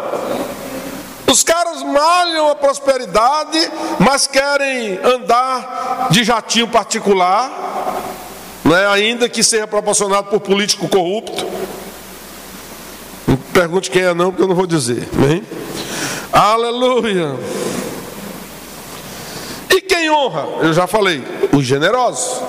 [1.31, 7.51] Os caras malham a prosperidade, mas querem andar de jatinho particular,
[8.65, 8.87] não é?
[8.87, 11.47] ainda que seja proporcionado por político corrupto.
[13.27, 15.07] Não pergunte quem é não, porque eu não vou dizer.
[15.15, 15.43] Amém?
[16.33, 17.37] Aleluia.
[20.11, 20.47] Honra?
[20.63, 22.43] Eu já falei, os generosos.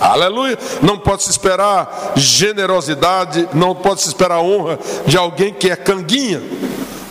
[0.00, 0.58] Aleluia.
[0.82, 6.42] Não pode se esperar generosidade, não pode se esperar honra de alguém que é canguinha,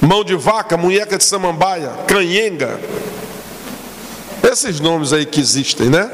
[0.01, 2.79] mão de vaca, munheca de samambaia, canhenga.
[4.43, 6.11] Esses nomes aí que existem, né?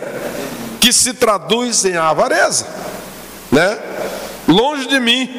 [0.80, 2.66] Que se traduzem em avareza,
[3.52, 3.78] né?
[4.48, 5.30] Longe de mim.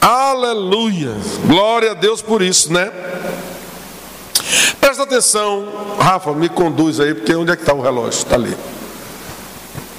[0.00, 1.16] Aleluia.
[1.46, 2.90] Glória a Deus por isso, né?
[4.80, 8.18] Presta atenção, Rafa, me conduz aí, porque onde é que está o relógio?
[8.18, 8.56] Está ali.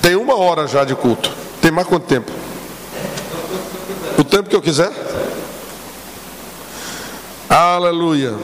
[0.01, 1.31] Tem uma hora já de culto.
[1.61, 2.31] Tem mais quanto tempo?
[4.17, 4.91] O tempo que eu quiser?
[7.49, 8.35] Aleluia.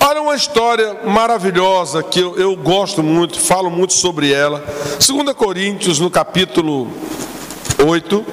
[0.00, 4.62] Olha uma história maravilhosa que eu, eu gosto muito, falo muito sobre ela.
[4.98, 6.90] 2 Coríntios, no capítulo
[7.82, 8.24] 8.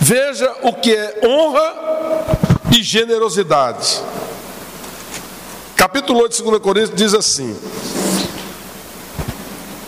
[0.00, 1.74] Veja o que é honra
[2.76, 4.02] e generosidade.
[5.80, 7.56] Capítulo 8 de 2 Coríntios diz assim: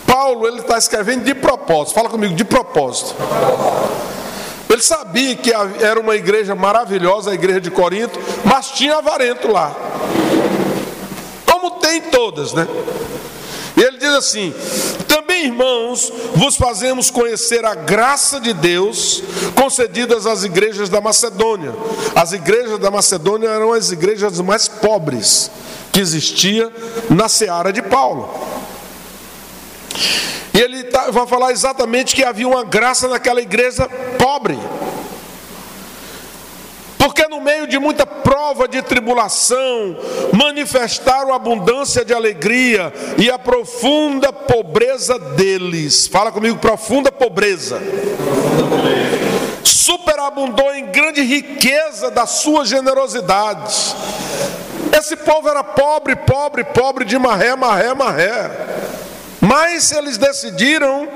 [0.07, 3.13] Paulo ele está escrevendo de propósito, fala comigo, de propósito.
[4.67, 9.71] Ele sabia que era uma igreja maravilhosa, a igreja de Corinto, mas tinha avarento lá.
[11.45, 12.67] Como tem todas, né?
[13.77, 14.51] E ele diz assim:
[15.07, 19.21] Também, irmãos, vos fazemos conhecer a graça de Deus
[19.53, 21.75] concedidas às igrejas da Macedônia.
[22.15, 25.51] As igrejas da Macedônia eram as igrejas mais pobres
[25.93, 26.71] que existia
[27.07, 28.27] na seara de Paulo.
[30.51, 34.57] E ele tá, vai falar exatamente que havia uma graça naquela igreja pobre.
[36.97, 39.95] Porque no meio de muita prova de tribulação,
[40.31, 46.07] manifestaram abundância de alegria e a profunda pobreza deles.
[46.07, 47.79] Fala comigo, profunda pobreza.
[49.63, 53.95] Superabundou em grande riqueza da sua generosidade.
[54.97, 58.51] Esse povo era pobre, pobre, pobre de maré, maré, maré.
[59.41, 61.07] Mas eles decidiram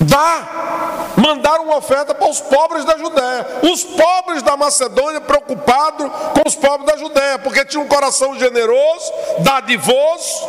[0.00, 3.46] dar, mandar uma oferta para os pobres da Judéia.
[3.62, 9.12] Os pobres da Macedônia preocupados com os pobres da Judéia, porque tinha um coração generoso,
[9.38, 10.48] dadivoso,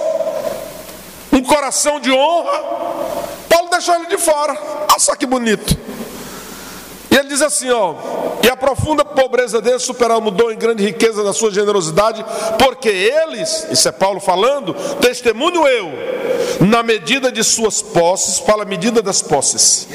[1.31, 2.59] um coração de honra.
[3.47, 4.57] Paulo deixou ele de fora.
[4.89, 5.88] Olha só que bonito.
[7.11, 7.95] E ele diz assim, ó,
[8.43, 12.23] e a profunda pobreza deles superou, mudou em grande riqueza da sua generosidade,
[12.57, 15.91] porque eles, isso é Paulo falando, testemunho eu,
[16.61, 19.87] na medida de suas posses, fala medida das posses.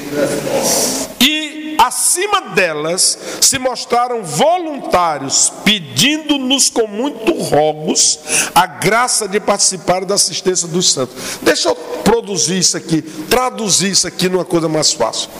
[1.21, 8.19] E acima delas se mostraram voluntários, pedindo-nos com muito rogos
[8.55, 11.17] a graça de participar da assistência dos santos.
[11.43, 15.31] Deixa eu produzir isso aqui, traduzir isso aqui numa coisa mais fácil.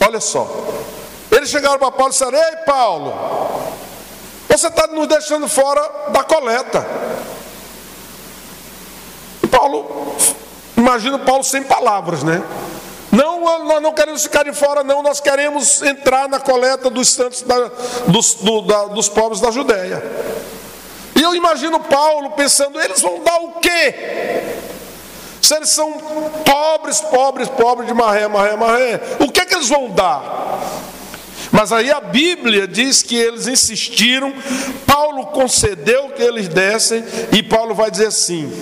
[0.00, 0.48] Olha só.
[1.30, 3.14] Eles chegaram para Paulo e disseram: Ei, Paulo,
[4.48, 6.86] você está nos deixando fora da coleta.
[9.42, 10.16] E Paulo,
[10.76, 12.42] imagina Paulo sem palavras, né?
[13.10, 15.02] Não nós não queremos ficar de fora, não.
[15.02, 17.70] Nós queremos entrar na coleta dos santos, da,
[18.06, 20.02] dos, do, da, dos pobres da Judéia.
[21.14, 23.94] E eu imagino Paulo pensando: eles vão dar o quê?
[25.40, 25.92] Se eles são
[26.44, 30.58] pobres, pobres, pobres de maré, maré, maré, o que é que eles vão dar?
[31.50, 34.32] Mas aí a Bíblia diz que eles insistiram,
[34.86, 38.52] Paulo concedeu que eles dessem, e Paulo vai dizer assim: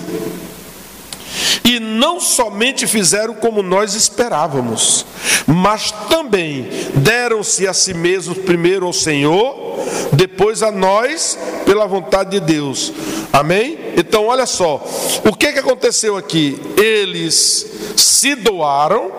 [1.67, 5.05] e não somente fizeram como nós esperávamos,
[5.45, 9.77] mas também deram-se a si mesmos primeiro ao Senhor,
[10.13, 12.93] depois a nós, pela vontade de Deus.
[13.33, 13.77] Amém?
[13.97, 14.81] Então, olha só,
[15.25, 16.57] o que, que aconteceu aqui?
[16.77, 17.65] Eles
[17.97, 19.11] se doaram,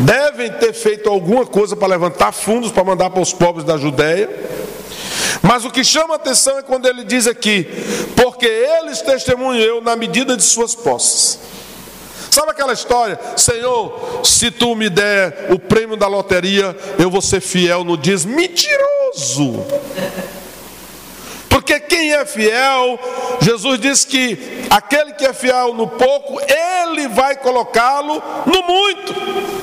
[0.00, 4.28] devem ter feito alguma coisa para levantar fundos para mandar para os pobres da Judéia.
[5.42, 7.66] Mas o que chama atenção é quando ele diz aqui:
[8.16, 11.38] porque eles testemunham eu na medida de suas posses.
[12.30, 13.18] Sabe aquela história?
[13.36, 18.24] Senhor, se tu me der o prêmio da loteria, eu vou ser fiel no diz
[18.24, 19.66] mentiroso.
[21.48, 22.98] Porque quem é fiel,
[23.40, 24.38] Jesus diz que
[24.70, 29.59] aquele que é fiel no pouco, ele vai colocá-lo no muito.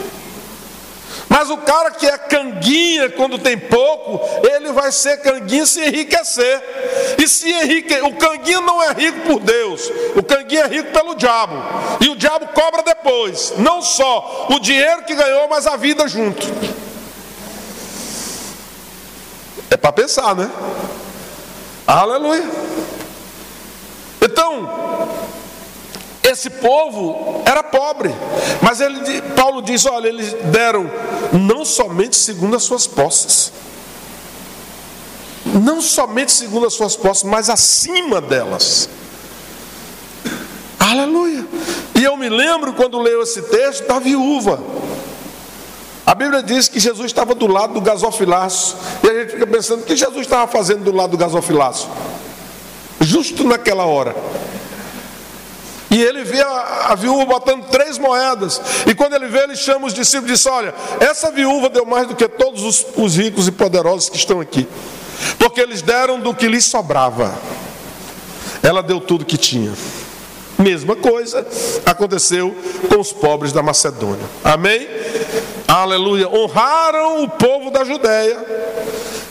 [1.29, 7.15] Mas o cara que é canguinha quando tem pouco, ele vai ser canguinha se enriquecer.
[7.17, 11.15] E se enriquecer, o canguinho não é rico por Deus, o canguinho é rico pelo
[11.15, 11.55] diabo.
[12.01, 16.47] E o diabo cobra depois, não só o dinheiro que ganhou, mas a vida junto.
[19.69, 20.49] É para pensar, né?
[21.85, 22.45] Aleluia.
[24.21, 25.26] Então,
[26.27, 28.13] esse povo era pobre,
[28.61, 30.89] mas ele, Paulo diz: olha, eles deram
[31.33, 33.51] não somente segundo as suas posses,
[35.45, 38.89] não somente segundo as suas posses, mas acima delas.
[40.79, 41.45] Aleluia.
[41.95, 44.59] E eu me lembro quando leio esse texto da viúva.
[46.05, 48.77] A Bíblia diz que Jesus estava do lado do gasofilaço.
[49.03, 51.89] E a gente fica pensando: o que Jesus estava fazendo do lado do gasofilaço?
[53.01, 54.15] Justo naquela hora.
[55.89, 58.61] E ele vê a, a, viúva botando três moedas.
[58.85, 62.07] E quando ele vê, ele chama os discípulos e diz: Olha, essa viúva deu mais
[62.07, 64.67] do que todos os, os ricos e poderosos que estão aqui.
[65.39, 67.33] Porque eles deram do que lhes sobrava.
[68.61, 69.73] Ela deu tudo que tinha.
[70.57, 71.45] Mesma coisa
[71.85, 72.55] aconteceu
[72.89, 74.25] com os pobres da Macedônia.
[74.43, 74.87] Amém?
[75.67, 76.27] Aleluia.
[76.27, 78.43] Honraram o povo da Judéia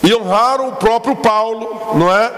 [0.04, 2.32] e honraram o próprio Paulo, não é?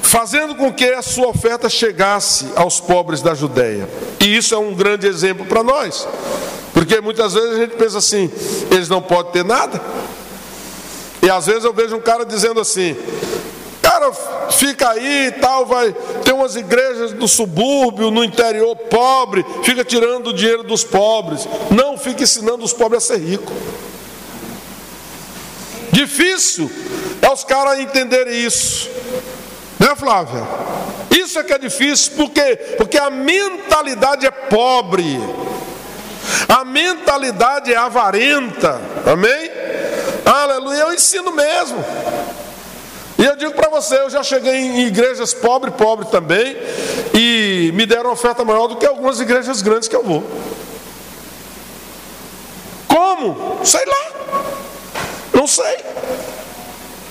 [0.00, 3.88] Fazendo com que a sua oferta chegasse aos pobres da Judéia.
[4.20, 6.06] E isso é um grande exemplo para nós,
[6.72, 8.30] porque muitas vezes a gente pensa assim:
[8.70, 9.80] eles não podem ter nada.
[11.20, 12.96] E às vezes eu vejo um cara dizendo assim:
[13.80, 14.12] cara,
[14.50, 15.92] fica aí e tal, vai
[16.24, 21.46] ter umas igrejas do subúrbio, no interior pobre, fica tirando o dinheiro dos pobres.
[21.70, 23.52] Não, fica ensinando os pobres a ser rico.
[25.92, 26.70] Difícil
[27.20, 28.90] é os caras entenderem isso.
[29.82, 30.46] Né, Flávia?
[31.10, 32.54] Isso é que é difícil, por quê?
[32.76, 35.20] Porque a mentalidade é pobre,
[36.48, 39.50] a mentalidade é avarenta, amém?
[40.24, 41.84] Aleluia, eu ensino mesmo.
[43.18, 46.56] E eu digo para você, eu já cheguei em igrejas pobre, pobre também,
[47.12, 50.22] e me deram oferta maior do que algumas igrejas grandes que eu vou.
[52.86, 53.58] Como?
[53.64, 54.12] Sei lá.
[55.34, 55.78] Não sei.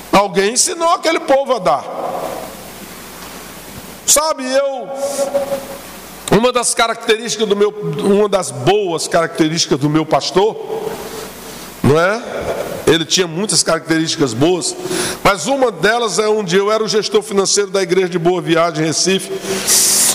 [0.09, 2.30] Alguém ensinou aquele povo a dar.
[4.05, 4.89] Sabe, eu
[6.31, 10.55] uma das características do meu, uma das boas características do meu pastor,
[11.83, 12.21] não é?
[12.87, 14.73] Ele tinha muitas características boas,
[15.21, 18.85] mas uma delas é onde eu era o gestor financeiro da igreja de Boa Viagem,
[18.85, 19.29] Recife.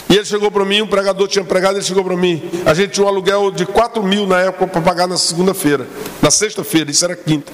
[0.08, 2.42] E ele chegou para mim, um pregador tinha pregado, ele chegou para mim.
[2.64, 5.86] A gente tinha um aluguel de 4 mil na época para pagar na segunda-feira,
[6.22, 7.52] na sexta-feira, isso era quinta.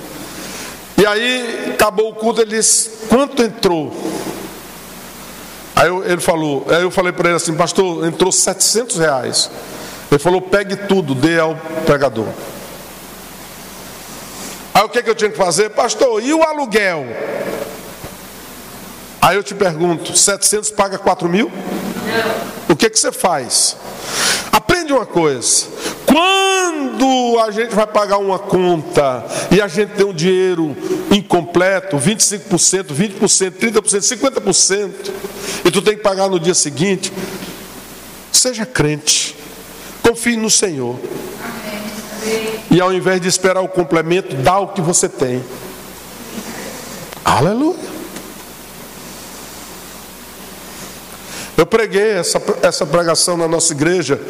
[0.97, 3.93] E aí acabou o culto, ele disse: Quanto entrou?
[5.75, 9.51] Aí eu, ele falou, aí eu falei para ele assim, pastor, entrou 700 reais.
[10.11, 11.57] Ele falou, pegue tudo, dê ao
[11.87, 12.29] pregador.
[14.75, 15.70] Aí o que, que eu tinha que fazer?
[15.70, 17.07] Pastor, e o aluguel?
[19.23, 21.49] Aí eu te pergunto, 700 paga 4 mil?
[21.49, 22.75] Não.
[22.75, 23.77] O que, que você faz?
[24.51, 25.66] Aprende uma coisa.
[26.05, 30.77] Quando a gente vai pagar uma conta e a gente tem um dinheiro
[31.09, 34.91] incompleto, 25%, 20%, 30%, 50%,
[35.64, 37.12] e tu tem que pagar no dia seguinte,
[38.33, 39.37] seja crente.
[40.03, 40.99] Confie no Senhor.
[42.68, 45.45] E ao invés de esperar o complemento, dá o que você tem.
[47.25, 47.91] Aleluia.
[51.57, 54.21] Eu preguei essa, essa pregação na nossa igreja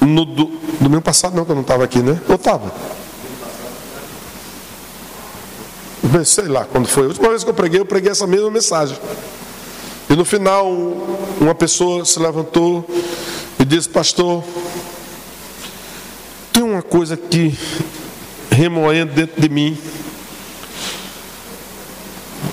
[0.00, 0.46] no do,
[0.80, 2.20] domingo passado não, que eu não estava aqui, né?
[2.28, 2.72] Eu estava.
[6.24, 7.04] Sei lá quando foi.
[7.04, 8.98] A última vez que eu preguei, eu preguei essa mesma mensagem.
[10.08, 10.66] E no final,
[11.40, 12.84] uma pessoa se levantou
[13.58, 14.42] e disse: Pastor,
[16.52, 17.58] tem uma coisa que
[18.50, 19.76] remoendo dentro de mim.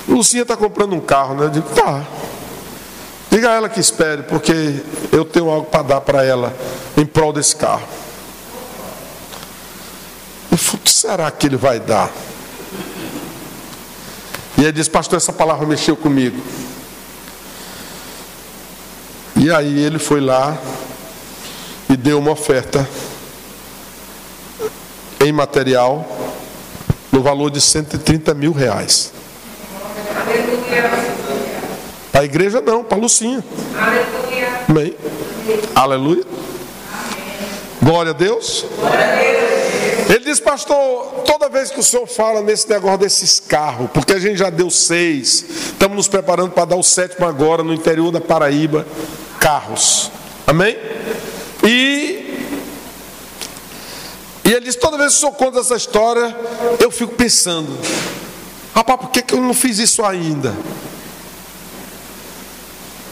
[0.07, 1.45] Lucinha está comprando um carro, né?
[1.45, 2.05] Eu digo: Tá.
[3.35, 4.81] Diga a ela que espere, porque
[5.11, 6.55] eu tenho algo para dar para ela
[6.95, 7.85] em prol desse carro.
[10.49, 12.09] O que será que ele vai dar?
[14.57, 16.41] E ele disse, pastor, essa palavra mexeu comigo.
[19.35, 20.57] E aí ele foi lá
[21.89, 22.87] e deu uma oferta
[25.19, 26.07] em material
[27.11, 29.11] no valor de 130 mil reais.
[32.15, 33.43] Para a igreja não, para a Lucinha.
[33.77, 34.47] Aleluia.
[34.69, 34.95] Amém.
[35.75, 36.23] Aleluia.
[37.83, 38.65] Glória a Deus.
[38.79, 40.09] Glória a Deus.
[40.09, 44.17] Ele diz, pastor, toda vez que o senhor fala nesse negócio desses carros, porque a
[44.17, 48.21] gente já deu seis, estamos nos preparando para dar o sétimo agora no interior da
[48.21, 48.87] Paraíba,
[49.37, 50.09] carros.
[50.47, 50.77] Amém?
[51.65, 52.47] E,
[54.45, 56.33] e ele diz, toda vez que o senhor conta essa história,
[56.79, 57.77] eu fico pensando,
[58.73, 60.55] rapaz, por que, que eu não fiz isso ainda?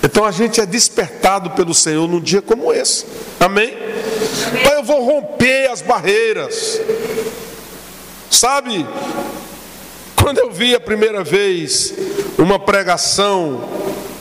[0.03, 3.05] Então a gente é despertado pelo Senhor num dia como esse.
[3.39, 3.73] Amém?
[4.61, 6.81] Pai, eu vou romper as barreiras.
[8.29, 8.85] Sabe,
[10.21, 11.93] quando eu vi a primeira vez
[12.37, 13.63] uma pregação,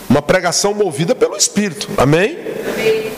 [0.08, 2.38] uma pregação movida pelo Espírito, amém?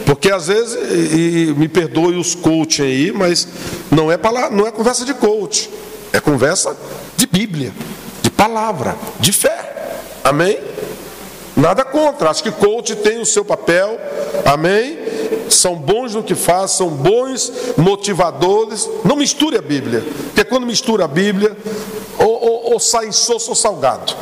[0.07, 3.47] Porque às vezes, e, e me perdoe os coach aí, mas
[3.91, 5.69] não é, palavra, não é conversa de coach,
[6.13, 6.75] é conversa
[7.17, 7.73] de Bíblia,
[8.23, 10.59] de palavra, de fé, amém?
[11.65, 13.99] Nada contra, acho que coach tem o seu papel,
[14.45, 14.99] amém?
[15.49, 18.87] São bons no que faz, são bons motivadores.
[19.03, 21.57] Não misture a Bíblia, porque quando mistura a Bíblia,
[22.19, 24.15] ou, ou, ou sai insosso ou salgado,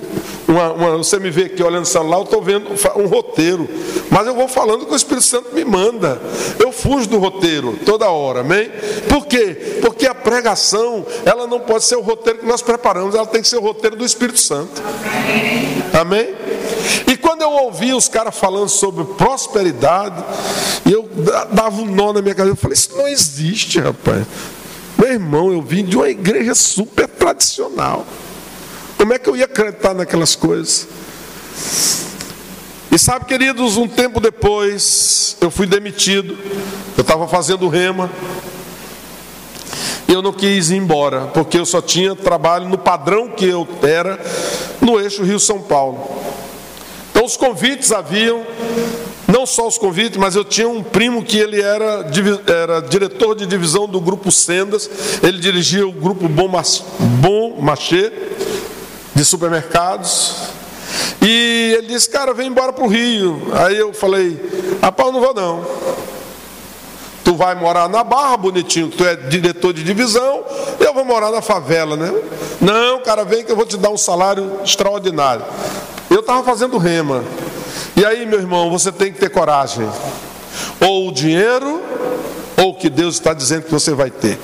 [0.50, 2.68] uma, uma, Você me vê aqui olhando o celular, eu estou vendo
[2.98, 3.70] um roteiro,
[4.12, 6.22] mas eu vou falando que o Espírito Santo me manda.
[6.60, 8.70] Eu fujo do roteiro toda hora, amém?
[9.08, 9.80] Por quê?
[9.82, 13.48] Porque a pregação, ela não pode ser o roteiro que nós preparamos, ela tem que
[13.48, 14.82] ser o roteiro do Espírito Santo.
[15.94, 16.36] Amém?
[17.08, 17.18] E
[17.58, 20.24] eu ouvi os caras falando sobre prosperidade,
[20.90, 21.10] eu
[21.52, 24.26] dava um nó na minha cabeça, eu falei, isso não existe, rapaz.
[24.98, 28.06] Meu irmão, eu vim de uma igreja super tradicional.
[28.98, 30.88] Como é que eu ia acreditar naquelas coisas?
[32.92, 36.38] E sabe, queridos, um tempo depois, eu fui demitido.
[36.98, 38.10] Eu estava fazendo rema.
[40.08, 44.20] Eu não quis ir embora, porque eu só tinha trabalho no padrão que eu era
[44.82, 46.20] no eixo Rio-São Paulo.
[47.20, 48.46] Então os convites haviam,
[49.28, 52.10] não só os convites, mas eu tinha um primo que ele era,
[52.48, 54.90] era diretor de divisão do grupo Sendas,
[55.22, 56.50] ele dirigia o grupo Bom,
[57.20, 58.14] Bom Machê
[59.14, 60.34] de supermercados.
[61.22, 63.50] E ele disse, cara, vem embora para o Rio.
[63.52, 64.40] Aí eu falei,
[64.82, 65.66] rapaz, não vou não.
[67.26, 70.46] Tu vai morar na Barra, bonitinho, tu é diretor de divisão,
[70.80, 72.14] eu vou morar na favela, né?
[72.62, 75.44] Não, cara, vem que eu vou te dar um salário extraordinário.
[76.30, 77.24] Eu estava fazendo rema.
[77.96, 79.90] E aí, meu irmão, você tem que ter coragem.
[80.80, 81.82] Ou o dinheiro
[82.56, 84.38] ou o que Deus está dizendo que você vai ter.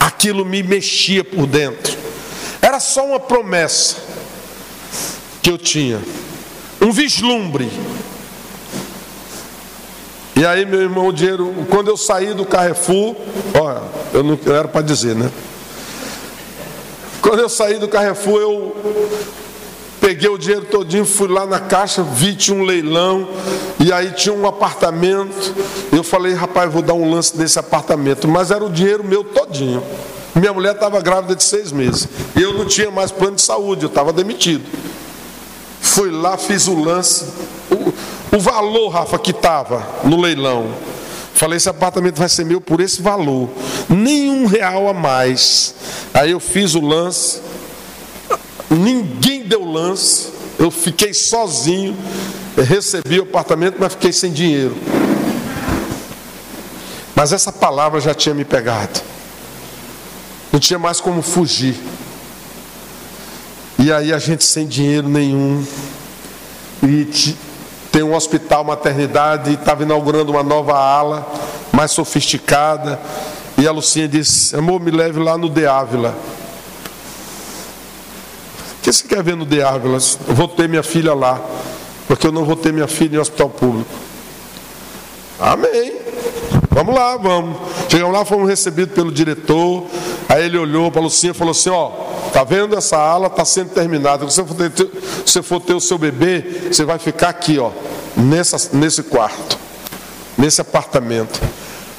[0.00, 1.98] Aquilo me mexia por dentro.
[2.62, 3.96] Era só uma promessa
[5.42, 6.00] que eu tinha,
[6.80, 7.70] um vislumbre.
[10.34, 13.14] E aí, meu irmão, o dinheiro, quando eu saí do Carrefour,
[13.52, 13.82] olha,
[14.14, 15.30] eu não era para dizer, né?
[17.20, 18.76] Quando eu saí do Carrefour, eu
[20.00, 23.28] peguei o dinheiro todinho, fui lá na caixa, vi tinha um leilão,
[23.78, 25.54] e aí tinha um apartamento.
[25.92, 29.82] Eu falei, rapaz, vou dar um lance nesse apartamento, mas era o dinheiro meu todinho.
[30.34, 32.08] Minha mulher estava grávida de seis meses.
[32.34, 34.64] Eu não tinha mais plano de saúde, eu estava demitido.
[35.80, 37.26] Fui lá, fiz o lance.
[37.70, 40.70] O, o valor, Rafa, que estava no leilão.
[41.40, 43.48] Falei, esse apartamento vai ser meu por esse valor.
[43.88, 45.74] Nenhum real a mais.
[46.12, 47.40] Aí eu fiz o lance.
[48.68, 50.28] Ninguém deu lance.
[50.58, 51.96] Eu fiquei sozinho.
[52.54, 54.76] Recebi o apartamento, mas fiquei sem dinheiro.
[57.16, 59.00] Mas essa palavra já tinha me pegado.
[60.52, 61.74] Não tinha mais como fugir.
[63.78, 65.64] E aí a gente sem dinheiro nenhum.
[66.82, 67.06] E
[67.90, 71.26] tem um hospital maternidade, estava inaugurando uma nova ala,
[71.72, 73.00] mais sofisticada.
[73.58, 76.16] E a Lucinha disse: Amor, me leve lá no De Ávila.
[78.78, 79.98] O que você quer ver no De Ávila?
[80.28, 81.40] Eu vou ter minha filha lá,
[82.06, 83.90] porque eu não vou ter minha filha em hospital público.
[85.38, 85.94] Amém.
[86.70, 87.56] Vamos lá, vamos.
[87.88, 89.84] Chegamos lá, fomos recebidos pelo diretor.
[90.28, 91.90] Aí ele olhou para a Lucinha e falou assim: Ó,
[92.32, 93.26] tá vendo essa ala?
[93.26, 94.28] Está sendo terminada.
[94.28, 94.88] Se você, for ter,
[95.26, 97.70] se você for ter o seu bebê, você vai ficar aqui, ó,
[98.16, 99.58] nessa, nesse quarto,
[100.36, 101.40] nesse apartamento.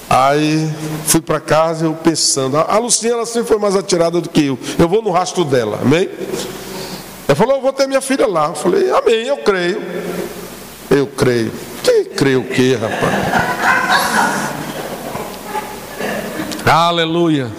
[0.09, 0.69] Aí
[1.05, 2.57] fui para casa eu pensando.
[2.57, 4.59] A Lucinha ela sempre foi mais atirada do que eu.
[4.77, 6.09] Eu vou no rastro dela, amém?
[7.27, 8.47] Ela falou: Eu vou ter minha filha lá.
[8.47, 9.81] Eu falei: Amém, eu creio.
[10.89, 11.51] Eu creio.
[11.81, 13.13] Que creio o quê, rapaz?
[16.65, 17.49] Aleluia.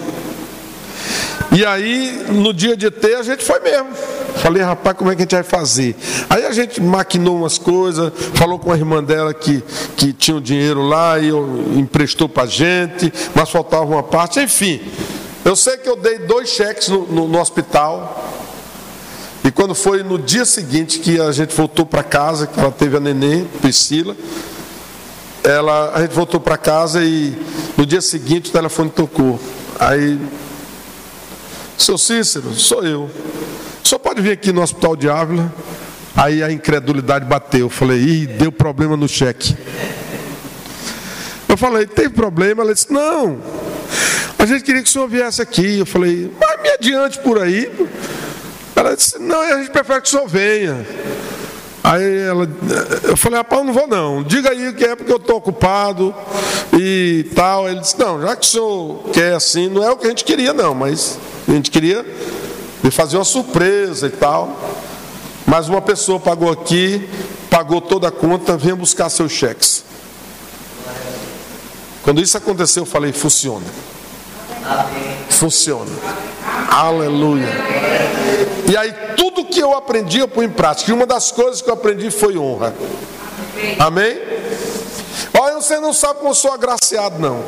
[1.54, 3.90] E aí, no dia de ter, a gente foi mesmo.
[4.36, 5.94] Falei, rapaz, como é que a gente vai fazer?
[6.30, 9.62] Aí a gente maquinou umas coisas, falou com a irmã dela que,
[9.94, 11.28] que tinha o dinheiro lá e
[11.78, 14.40] emprestou para a gente, mas faltava uma parte.
[14.40, 14.80] Enfim,
[15.44, 18.32] eu sei que eu dei dois cheques no, no, no hospital.
[19.44, 22.96] E quando foi no dia seguinte que a gente voltou para casa, que ela teve
[22.96, 24.16] a neném, Priscila,
[25.44, 27.36] ela, a gente voltou para casa e
[27.76, 29.38] no dia seguinte o telefone tocou.
[29.78, 30.18] Aí
[31.82, 33.10] seu Cícero, sou eu.
[33.84, 35.52] O senhor pode vir aqui no Hospital de Ávila?
[36.14, 37.66] Aí a incredulidade bateu.
[37.66, 39.56] Eu falei, ih, deu problema no cheque.
[41.48, 42.62] Eu falei, tem problema?
[42.62, 43.38] Ela disse, não.
[44.38, 45.80] A gente queria que o senhor viesse aqui.
[45.80, 47.70] Eu falei, mas me adiante por aí.
[48.76, 50.86] Ela disse, não, a gente prefere que o senhor venha.
[51.82, 52.48] Aí ela,
[53.02, 54.22] eu falei, rapaz, não vou não.
[54.22, 56.14] Diga aí que é porque eu estou ocupado
[56.78, 57.68] e tal.
[57.68, 60.24] Ele disse, não, já que o senhor quer assim, não é o que a gente
[60.24, 61.18] queria, não, mas
[61.48, 62.04] a gente queria
[62.82, 64.58] lhe fazer uma surpresa e tal.
[65.46, 67.08] Mas uma pessoa pagou aqui,
[67.50, 69.84] pagou toda a conta, venha buscar seus cheques.
[72.02, 73.66] Quando isso aconteceu, eu falei, funciona.
[75.28, 75.90] Funciona.
[76.70, 77.48] Aleluia.
[78.70, 80.90] E aí tudo que eu aprendi eu pus em prática.
[80.90, 82.74] E uma das coisas que eu aprendi foi honra.
[83.78, 84.18] Amém?
[85.38, 87.42] Olha, você não sabe como eu sou agraciado, não.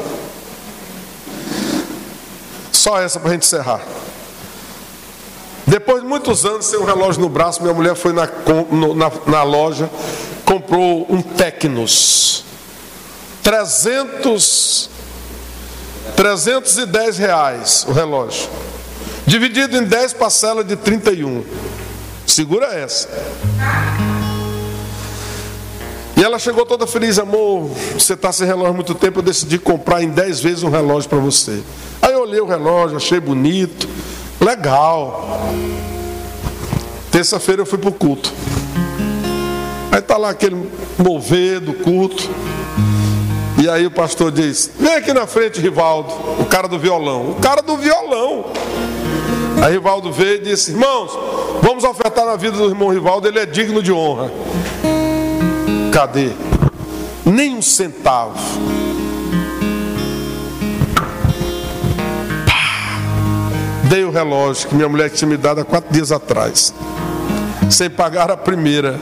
[2.74, 3.80] Só essa para a gente encerrar.
[5.64, 9.42] Depois de muitos anos, sem um relógio no braço, minha mulher foi na, na, na
[9.44, 9.88] loja,
[10.44, 12.44] comprou um Tecnos.
[13.44, 14.90] 300,
[16.16, 18.48] 310 reais o relógio.
[19.24, 21.44] Dividido em 10 parcelas de 31.
[22.26, 23.08] Segura essa.
[26.24, 27.68] E ela chegou toda feliz, amor.
[27.92, 29.18] Você está sem relógio há muito tempo.
[29.18, 31.62] Eu decidi comprar em 10 vezes um relógio para você.
[32.00, 33.86] Aí eu olhei o relógio, achei bonito,
[34.40, 35.42] legal.
[37.10, 38.32] Terça-feira eu fui para o culto.
[39.92, 40.66] Aí está lá aquele
[40.96, 42.26] mover do culto.
[43.62, 46.10] E aí o pastor diz: Vem aqui na frente, Rivaldo,
[46.40, 47.32] o cara do violão.
[47.32, 48.46] O cara do violão.
[49.62, 51.10] Aí Rivaldo veio e disse: Irmãos,
[51.60, 54.32] vamos ofertar na vida do irmão Rivaldo, ele é digno de honra.
[55.94, 56.32] Cadê?
[57.24, 58.34] Nem um centavo.
[63.88, 66.74] Dei o relógio que minha mulher tinha me dado há quatro dias atrás,
[67.70, 68.98] sem pagar a primeira.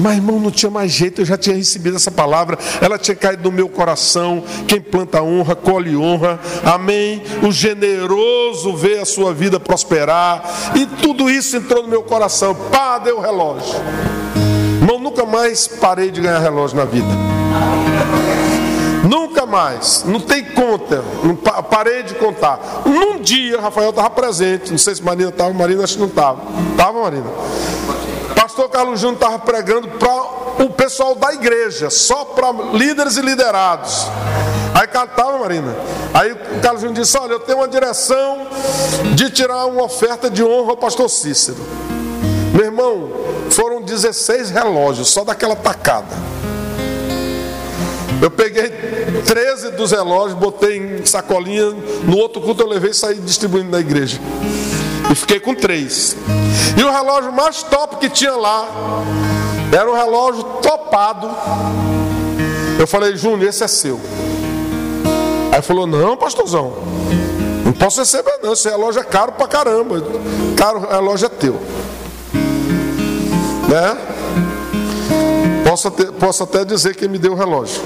[0.00, 3.44] Mas irmão, não tinha mais jeito, eu já tinha recebido essa palavra, ela tinha caído
[3.44, 4.42] no meu coração.
[4.66, 6.38] Quem planta honra, colhe honra.
[6.64, 7.22] Amém.
[7.42, 10.42] O generoso vê a sua vida prosperar.
[10.74, 12.54] E tudo isso entrou no meu coração.
[12.70, 13.76] Pá, deu relógio.
[14.80, 17.08] Irmão, nunca mais parei de ganhar relógio na vida.
[19.08, 22.82] Nunca mais, não tem conta, não parei de contar.
[22.84, 26.40] Num dia, Rafael estava presente, não sei se Marina estava, Marina acho que não estava.
[26.72, 27.26] Estava, Marina?
[28.46, 34.06] Pastor Carlos Júnior estava pregando para o pessoal da igreja, só para líderes e liderados.
[34.72, 35.74] Aí cantava, Marina.
[36.14, 38.46] Aí o Carlos Júnior disse: Olha, eu tenho uma direção
[39.16, 41.58] de tirar uma oferta de honra ao pastor Cícero.
[42.52, 43.10] Meu irmão,
[43.50, 46.14] foram 16 relógios só daquela tacada.
[48.22, 48.70] Eu peguei
[49.26, 51.74] 13 dos relógios, botei em sacolinha.
[52.04, 54.20] No outro culto eu levei e saí distribuindo na igreja.
[55.10, 56.16] E fiquei com três.
[56.76, 58.66] E o relógio mais top que tinha lá
[59.72, 61.30] era um relógio topado.
[62.78, 64.00] Eu falei, Júnior, esse é seu.
[65.52, 66.74] Aí falou, não, pastorzão,
[67.64, 70.02] não posso receber não, esse relógio é caro pra caramba.
[70.56, 71.54] Caro relógio é teu.
[73.68, 73.96] Né?
[75.68, 77.82] Posso, até, posso até dizer quem me deu o relógio.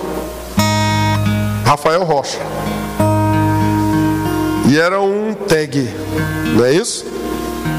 [1.64, 2.38] Rafael Rocha.
[4.70, 5.82] E era um tag,
[6.54, 7.04] não é isso?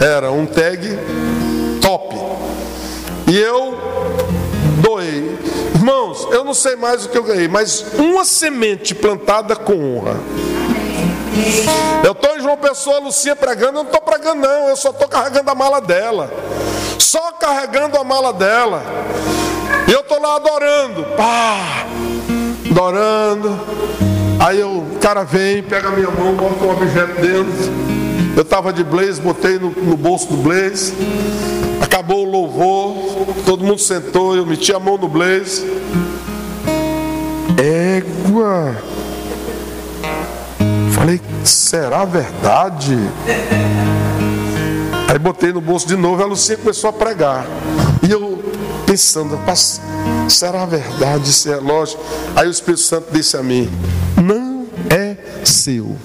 [0.06, 0.82] Era um tag
[1.82, 2.14] top.
[3.28, 3.78] E eu
[4.84, 5.40] doei.
[5.74, 10.18] Irmãos, eu não sei mais o que eu ganhei, mas uma semente plantada com honra.
[12.04, 15.08] Eu estou em João Pessoa, Lucia pregando, eu não estou pregando, não, eu só estou
[15.08, 16.30] carregando a mala dela.
[17.00, 18.84] Só carregando a mala dela.
[19.88, 21.86] E eu estou lá adorando, pá,
[22.70, 24.21] adorando.
[24.42, 27.72] Aí o cara vem, pega a minha mão, bota um objeto dentro.
[28.36, 30.96] Eu estava de blaze, botei no, no, bolso do blaze.
[31.80, 35.64] Acabou o louvor, todo mundo sentou, eu meti a mão no blaze.
[37.56, 38.78] Égua!
[40.96, 42.98] Falei, será verdade?
[45.08, 47.46] Aí botei no bolso de novo, a Lucinha começou a pregar.
[48.02, 48.31] E eu
[48.92, 49.40] pensando,
[50.28, 51.98] será verdade esse relógio?
[52.36, 53.70] Aí o Espírito Santo disse a mim:
[54.22, 55.16] Não é
[55.46, 55.96] seu.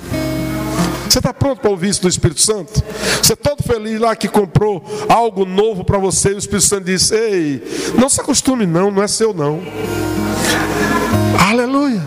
[1.09, 2.81] Você está pronto para ouvir isso do Espírito Santo?
[3.21, 6.85] Você é todo feliz lá que comprou algo novo para você e o Espírito Santo
[6.85, 9.61] disse: Ei, não se acostume, não, não é seu, não.
[11.51, 12.03] Aleluia.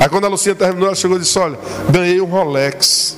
[0.00, 3.16] Aí quando a Lucinha terminou, ela chegou e disse: Olha, ganhei um Rolex.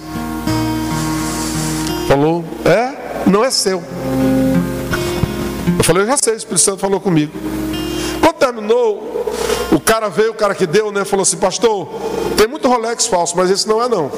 [2.06, 3.82] Falou: É, não é seu.
[5.86, 7.32] Falei: Eu já sei, o Espírito Santo falou comigo.
[8.20, 9.32] Quando terminou,
[9.70, 11.04] o cara veio, o cara que deu, né?
[11.04, 11.88] Falou assim: Pastor,
[12.36, 14.10] tem muito Rolex falso, mas esse não é não.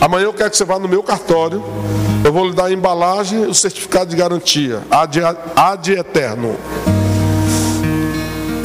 [0.00, 1.62] Amanhã eu quero que você vá no meu cartório.
[2.24, 4.82] Eu vou lhe dar a embalagem e o certificado de garantia.
[4.90, 5.20] Ad,
[5.54, 6.56] ad eterno.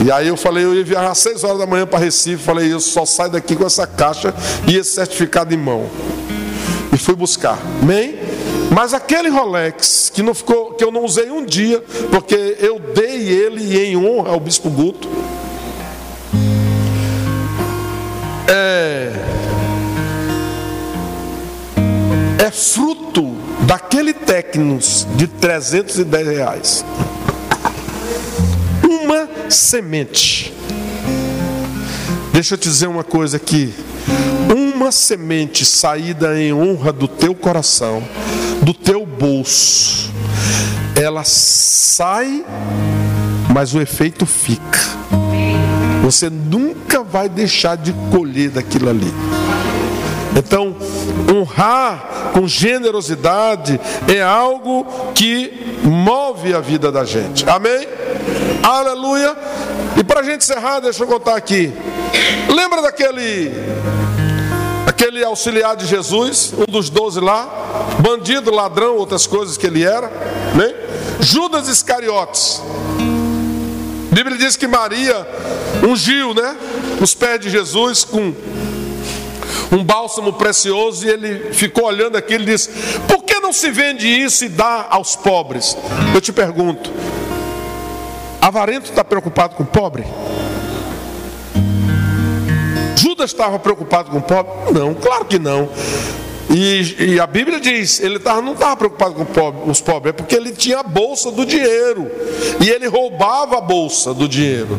[0.04, 2.42] E aí eu falei, eu ia viajar às 6 horas da manhã para Recife.
[2.42, 4.34] Falei, eu só saio daqui com essa caixa
[4.68, 5.88] e esse certificado em mão.
[6.92, 7.60] E fui buscar.
[7.84, 8.21] Amém?
[8.74, 13.28] Mas aquele Rolex que não ficou, que eu não usei um dia, porque eu dei
[13.28, 15.10] ele em honra ao bispo Guto.
[18.48, 19.12] É,
[22.46, 23.36] é fruto
[23.68, 26.86] daquele Tecnos de 310 reais.
[28.82, 30.54] Uma semente.
[32.32, 33.74] Deixa eu te dizer uma coisa aqui.
[34.56, 38.02] Uma semente saída em honra do teu coração,
[38.62, 40.12] do teu bolso,
[40.96, 42.46] ela sai,
[43.54, 44.80] mas o efeito fica.
[46.04, 49.14] Você nunca vai deixar de colher daquilo ali.
[50.36, 50.76] Então,
[51.32, 57.48] honrar com generosidade é algo que move a vida da gente.
[57.50, 57.88] Amém?
[58.64, 59.36] Aleluia.
[59.98, 61.72] E para a gente encerrar, deixa eu contar aqui.
[62.50, 63.52] Lembra daquele
[65.02, 67.50] aquele auxiliar de Jesus, um dos doze lá,
[68.00, 70.08] bandido, ladrão, outras coisas que ele era,
[70.56, 70.76] né?
[71.20, 72.62] Judas Iscariotes.
[74.12, 75.28] A Bíblia diz que Maria
[75.84, 76.56] ungiu, né,
[77.02, 78.32] os pés de Jesus com
[79.72, 82.70] um bálsamo precioso, e ele ficou olhando aquilo e disse:
[83.08, 85.76] Por que não se vende isso e dá aos pobres?
[86.14, 86.92] Eu te pergunto:
[88.40, 90.06] Avarento está preocupado com o pobre?
[93.12, 94.54] Judas estava preocupado com o pobre?
[94.72, 95.70] Não, claro que não.
[96.50, 100.34] E, e, a Bíblia diz, ele tava, não estava preocupado com os pobres, é porque
[100.34, 102.10] ele tinha a bolsa do dinheiro.
[102.62, 104.78] E ele roubava a bolsa do dinheiro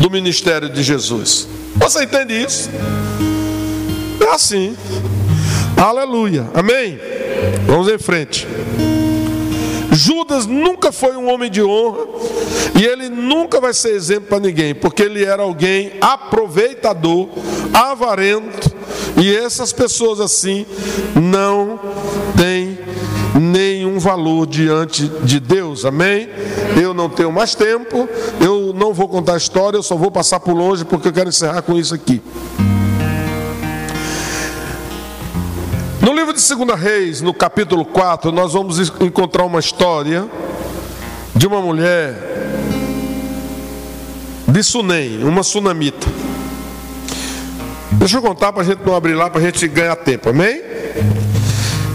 [0.00, 1.46] do ministério de Jesus.
[1.76, 2.68] Você entende isso?
[4.20, 4.76] É assim.
[5.76, 6.48] Aleluia.
[6.54, 6.98] Amém?
[7.64, 8.46] Vamos em frente.
[9.92, 12.06] Judas nunca foi um homem de honra
[12.80, 17.28] e ele nunca vai ser exemplo para ninguém, porque ele era alguém aproveitador,
[17.72, 18.72] avarento,
[19.16, 20.66] e essas pessoas assim
[21.14, 21.78] não
[22.36, 22.78] têm
[23.38, 26.28] nem tem um valor diante de Deus, amém?
[26.80, 28.06] Eu não tenho mais tempo,
[28.38, 31.30] eu não vou contar a história, eu só vou passar por longe porque eu quero
[31.30, 32.20] encerrar com isso aqui.
[36.22, 40.28] Livro de 2 Reis, no capítulo 4, nós vamos encontrar uma história
[41.34, 42.14] de uma mulher
[44.46, 46.06] de Sunem, uma sunamita.
[47.90, 50.62] Deixa eu contar para a gente não abrir lá, para a gente ganhar tempo, amém?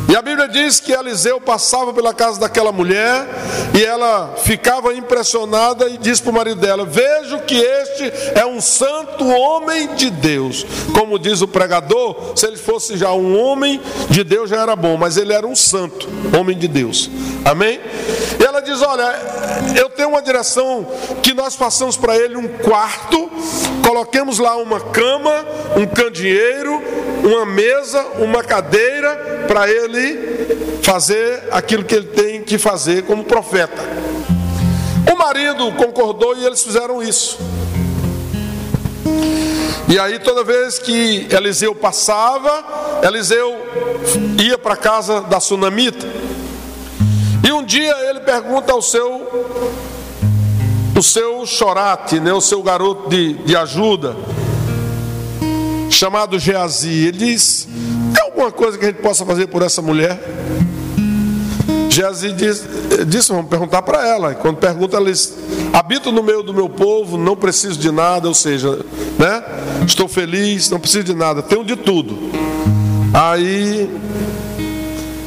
[0.09, 3.27] E a Bíblia diz que Eliseu passava pela casa daquela mulher
[3.77, 8.61] e ela ficava impressionada e disse para o marido dela: Vejo que este é um
[8.61, 10.65] santo homem de Deus.
[10.93, 14.95] Como diz o pregador, se ele fosse já um homem de Deus já era bom,
[14.95, 17.09] mas ele era um santo, homem de Deus.
[17.43, 17.81] Amém?
[18.39, 19.15] E ela diz: Olha,
[19.79, 20.85] eu tenho uma direção
[21.21, 23.29] que nós façamos para ele um quarto,
[23.85, 25.45] coloquemos lá uma cama,
[25.75, 26.81] um candeeiro,
[27.23, 33.81] uma mesa, uma cadeira para ele fazer aquilo que ele tem que fazer como profeta.
[35.11, 37.37] O marido concordou e eles fizeram isso.
[39.89, 43.55] E aí, toda vez que Eliseu passava, Eliseu
[44.37, 46.05] ia para a casa da sunamita.
[47.67, 49.27] Dia ele pergunta ao seu,
[50.97, 54.15] o seu chorate, né, o seu garoto de, de ajuda,
[55.89, 57.07] chamado Geazi.
[57.07, 57.67] Ele diz:
[58.13, 60.17] Tem alguma coisa que a gente possa fazer por essa mulher?
[61.89, 62.65] Geazi diz,
[63.05, 64.33] disse: Vamos perguntar para ela.
[64.33, 65.37] Quando pergunta, ela diz:
[65.73, 68.79] Habito no meio do meu povo, não preciso de nada, ou seja,
[69.19, 69.43] né?
[69.85, 72.17] Estou feliz, não preciso de nada, tenho de tudo.
[73.13, 73.89] Aí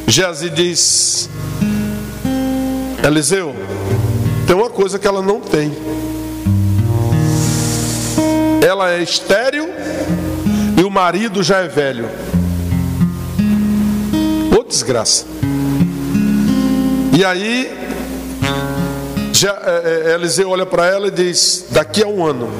[0.09, 1.28] Geazi diz:
[3.03, 3.55] Eliseu,
[4.46, 5.72] tem uma coisa que ela não tem.
[8.66, 9.68] Ela é estéril
[10.78, 12.09] e o marido já é velho.
[14.59, 15.24] Ô desgraça.
[17.16, 17.70] E aí,
[19.32, 22.51] já, é, é, Eliseu olha para ela e diz: Daqui a um ano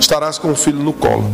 [0.00, 1.30] estarás com o filho no colo.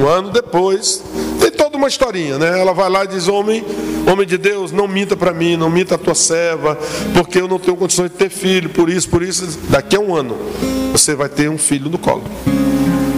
[0.00, 1.02] Um ano depois,
[1.38, 2.58] tem toda uma historinha, né?
[2.58, 3.62] Ela vai lá e diz: Homem,
[4.10, 6.78] homem de Deus, não minta para mim, não minta a tua serva,
[7.12, 10.16] porque eu não tenho condições de ter filho, por isso, por isso, daqui a um
[10.16, 10.38] ano
[10.90, 12.24] você vai ter um filho no colo.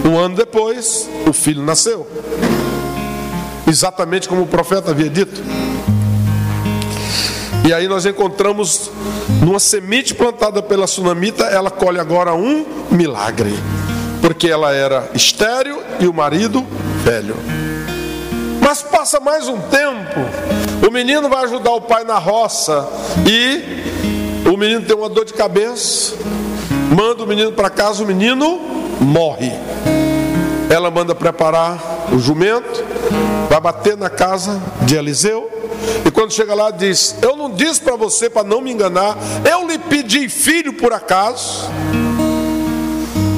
[0.05, 2.05] Um ano depois, o filho nasceu.
[3.65, 5.41] Exatamente como o profeta havia dito.
[7.65, 8.91] E aí nós encontramos
[9.41, 13.53] numa semente plantada pela sunamita, ela colhe agora um milagre.
[14.23, 16.65] Porque ela era estéril e o marido
[17.03, 17.35] velho.
[18.61, 20.21] Mas passa mais um tempo,
[20.87, 22.87] o menino vai ajudar o pai na roça
[23.27, 26.15] e o menino tem uma dor de cabeça,
[26.95, 28.61] manda o menino para casa, o menino
[29.01, 29.51] morre.
[30.69, 32.81] Ela manda preparar o jumento,
[33.49, 35.51] vai bater na casa de Eliseu.
[36.05, 39.67] E quando chega lá, diz: Eu não disse para você para não me enganar, eu
[39.67, 41.69] lhe pedi filho por acaso.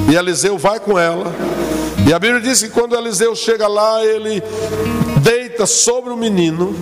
[0.08, 1.32] E Eliseu vai com ela.
[2.06, 4.42] E a Bíblia diz que quando Eliseu chega lá, ele
[5.22, 6.74] deita sobre o menino,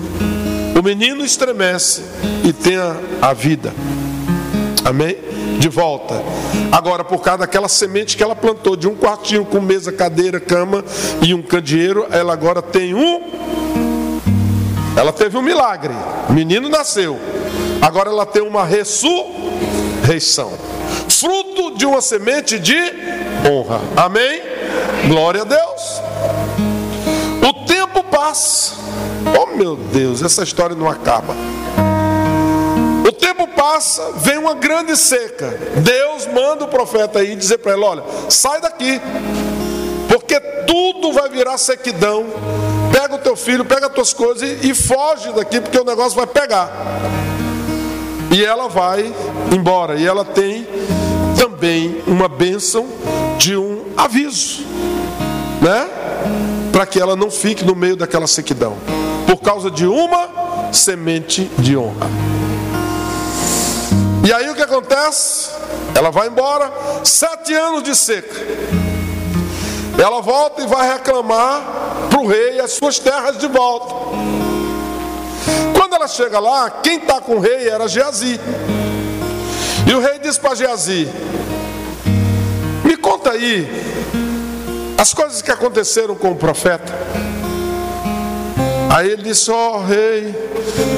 [0.79, 2.03] o menino estremece
[2.45, 3.73] e tem a vida.
[4.85, 5.17] Amém?
[5.59, 6.23] De volta.
[6.71, 10.85] Agora, por causa daquela semente que ela plantou, de um quartinho com mesa, cadeira, cama
[11.23, 13.23] e um candeeiro, ela agora tem um.
[14.95, 15.95] Ela teve um milagre.
[16.29, 17.19] O menino nasceu.
[17.81, 20.53] Agora ela tem uma ressurreição.
[21.25, 22.77] Fruto de uma semente de
[23.51, 23.81] honra.
[23.97, 24.43] Amém?
[25.09, 26.03] Glória a Deus.
[27.49, 28.75] O tempo passa.
[29.41, 31.35] Oh meu Deus, essa história não acaba.
[33.09, 35.59] O tempo passa, vem uma grande seca.
[35.77, 39.01] Deus manda o profeta aí dizer para ela: olha, sai daqui,
[40.07, 42.27] porque tudo vai virar sequidão.
[42.93, 46.19] Pega o teu filho, pega as tuas coisas e, e foge daqui, porque o negócio
[46.19, 46.71] vai pegar.
[48.31, 49.11] E ela vai
[49.51, 49.97] embora.
[49.97, 50.67] E ela tem
[51.45, 52.89] também uma bênção
[53.37, 54.63] de um aviso,
[55.61, 55.91] né?
[56.73, 58.79] Para que ela não fique no meio daquela sequidão,
[59.27, 62.07] por causa de uma semente de honra.
[64.27, 65.51] E aí o que acontece?
[65.95, 66.73] Ela vai embora,
[67.05, 68.41] sete anos de seca.
[69.99, 71.63] Ela volta e vai reclamar
[72.09, 73.95] para o rei as suas terras de volta.
[75.77, 78.41] Quando ela chega lá, quem está com o rei era Geazi.
[80.25, 81.07] E diz para Geazi:
[82.83, 83.69] Me conta aí
[84.97, 86.95] as coisas que aconteceram com o profeta.
[88.89, 90.35] Aí ele disse: Ó oh, rei,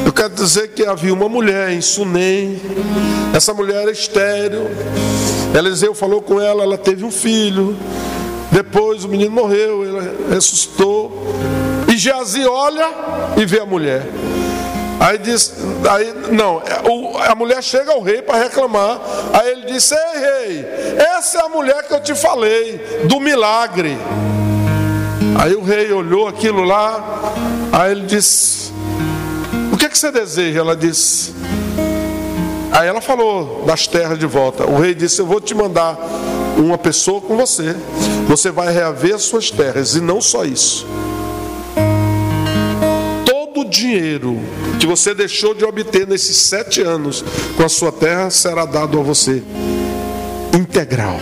[0.07, 2.62] eu quero dizer que havia uma mulher em Sunem,
[3.35, 4.70] essa mulher era estéreo.
[5.53, 7.77] Eliseu falou com ela, ela teve um filho.
[8.53, 11.27] Depois o menino morreu, ele ressuscitou.
[11.93, 12.89] E Geazi olha
[13.37, 14.07] e vê a mulher.
[14.99, 15.53] Aí diz,
[15.90, 16.62] aí não,
[17.28, 19.01] a mulher chega ao rei para reclamar.
[19.32, 20.66] Aí ele disse: Ei, rei,
[21.16, 23.97] essa é a mulher que eu te falei, do milagre.
[25.38, 27.20] Aí o rei olhou aquilo lá,
[27.72, 28.72] aí ele disse:
[29.72, 30.61] O que, é que você deseja?
[30.61, 31.34] Ela disse:
[32.72, 34.64] Aí ela falou das terras de volta.
[34.64, 35.99] O rei disse: Eu vou te mandar
[36.57, 37.76] uma pessoa com você.
[38.28, 39.94] Você vai reaver as suas terras.
[39.94, 40.86] E não só isso.
[43.77, 44.41] Dinheiro
[44.81, 47.22] que você deixou de obter nesses sete anos
[47.59, 49.43] com a sua terra será dado a você
[50.59, 51.18] integral.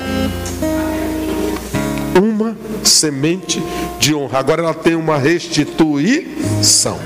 [2.16, 3.60] Uma semente
[3.98, 4.38] de honra.
[4.38, 6.96] Agora ela tem uma restituição.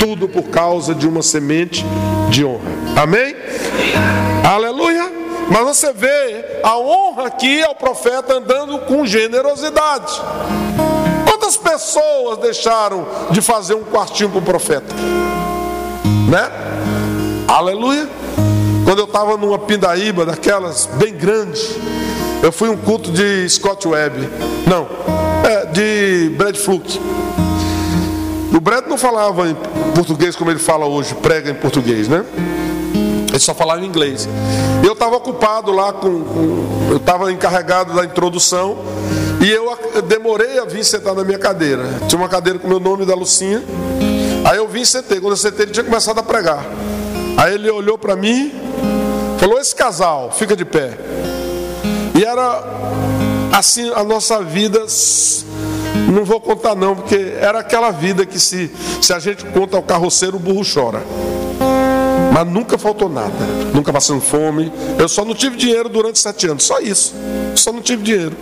[0.00, 1.84] Tudo por causa de uma semente
[2.30, 2.72] de honra.
[2.96, 3.36] Amém?
[4.44, 5.12] Aleluia.
[5.48, 10.20] Mas você vê a honra aqui ao profeta andando com generosidade.
[11.48, 14.94] Quantas pessoas deixaram de fazer um quartinho para o profeta?
[16.28, 16.50] Né?
[17.48, 18.06] Aleluia.
[18.84, 21.58] Quando eu estava numa pindaíba daquelas bem grande,
[22.42, 24.28] eu fui um culto de Scott Webb.
[24.66, 24.86] Não,
[25.42, 27.00] é, de Brad Fluke.
[28.54, 29.56] O Brad não falava em
[29.94, 32.26] português como ele fala hoje, prega em português, né?
[33.38, 34.28] Ele só falava em inglês.
[34.84, 38.78] Eu estava ocupado lá com, com eu estava encarregado da introdução
[39.40, 41.84] e eu demorei a vir sentar na minha cadeira.
[42.08, 43.62] Tinha uma cadeira com o meu nome da Lucinha.
[44.44, 45.20] Aí eu vim e sentei.
[45.20, 46.66] Quando eu sentei, ele tinha começado a pregar.
[47.36, 48.52] Aí ele olhou para mim,
[49.38, 50.98] falou: Esse casal, fica de pé.
[52.18, 52.64] E era
[53.52, 54.84] assim a nossa vida.
[56.12, 58.68] Não vou contar não, porque era aquela vida que se,
[59.00, 61.02] se a gente conta ao carroceiro, o burro chora.
[62.38, 63.34] Mas nunca faltou nada,
[63.74, 64.72] nunca passando fome.
[64.96, 67.12] Eu só não tive dinheiro durante sete anos, só isso.
[67.56, 68.36] Só não tive dinheiro.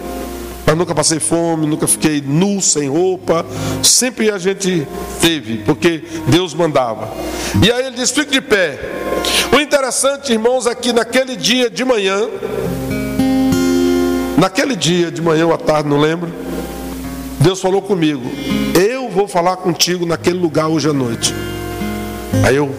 [0.66, 3.46] Mas nunca passei fome, nunca fiquei nu, sem roupa.
[3.82, 4.86] Sempre a gente
[5.18, 7.08] teve, porque Deus mandava.
[7.64, 8.78] E aí ele diz: fique de pé.
[9.50, 12.28] O interessante, irmãos, é que naquele dia de manhã,
[14.36, 16.30] naquele dia de manhã ou à tarde, não lembro,
[17.40, 18.30] Deus falou comigo:
[18.78, 21.34] Eu vou falar contigo naquele lugar hoje à noite.
[22.44, 22.70] Aí eu,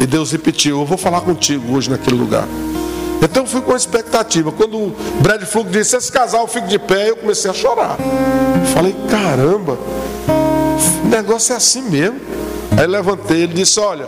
[0.00, 2.46] e Deus repetiu: Eu vou falar contigo hoje naquele lugar.
[3.20, 4.52] Então fui com expectativa.
[4.52, 7.96] Quando o Brad Fluke disse: Esse casal fica de pé, eu comecei a chorar.
[8.72, 9.78] Falei: Caramba,
[11.04, 12.20] o negócio é assim mesmo.
[12.76, 14.06] Aí levantei, ele disse: Olha,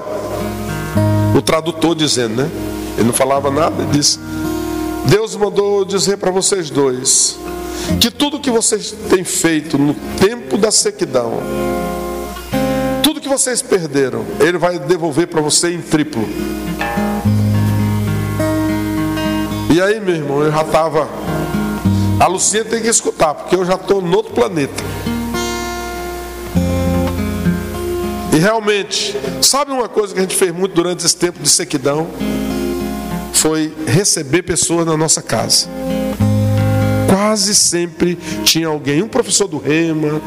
[1.36, 2.50] o tradutor dizendo, né?
[2.96, 4.18] Ele não falava nada, ele disse:
[5.06, 7.36] Deus mandou dizer para vocês dois
[8.00, 11.40] que tudo que vocês têm feito no tempo da sequidão,
[13.30, 16.28] vocês perderam, Ele vai devolver para você em triplo.
[19.72, 21.08] E aí, meu irmão, eu já estava.
[22.18, 24.82] A Lucinha tem que escutar, porque eu já estou no outro planeta.
[28.32, 32.08] E realmente, sabe uma coisa que a gente fez muito durante esse tempo de sequidão?
[33.32, 35.68] Foi receber pessoas na nossa casa.
[37.10, 40.20] Quase sempre tinha alguém, um professor do Rema,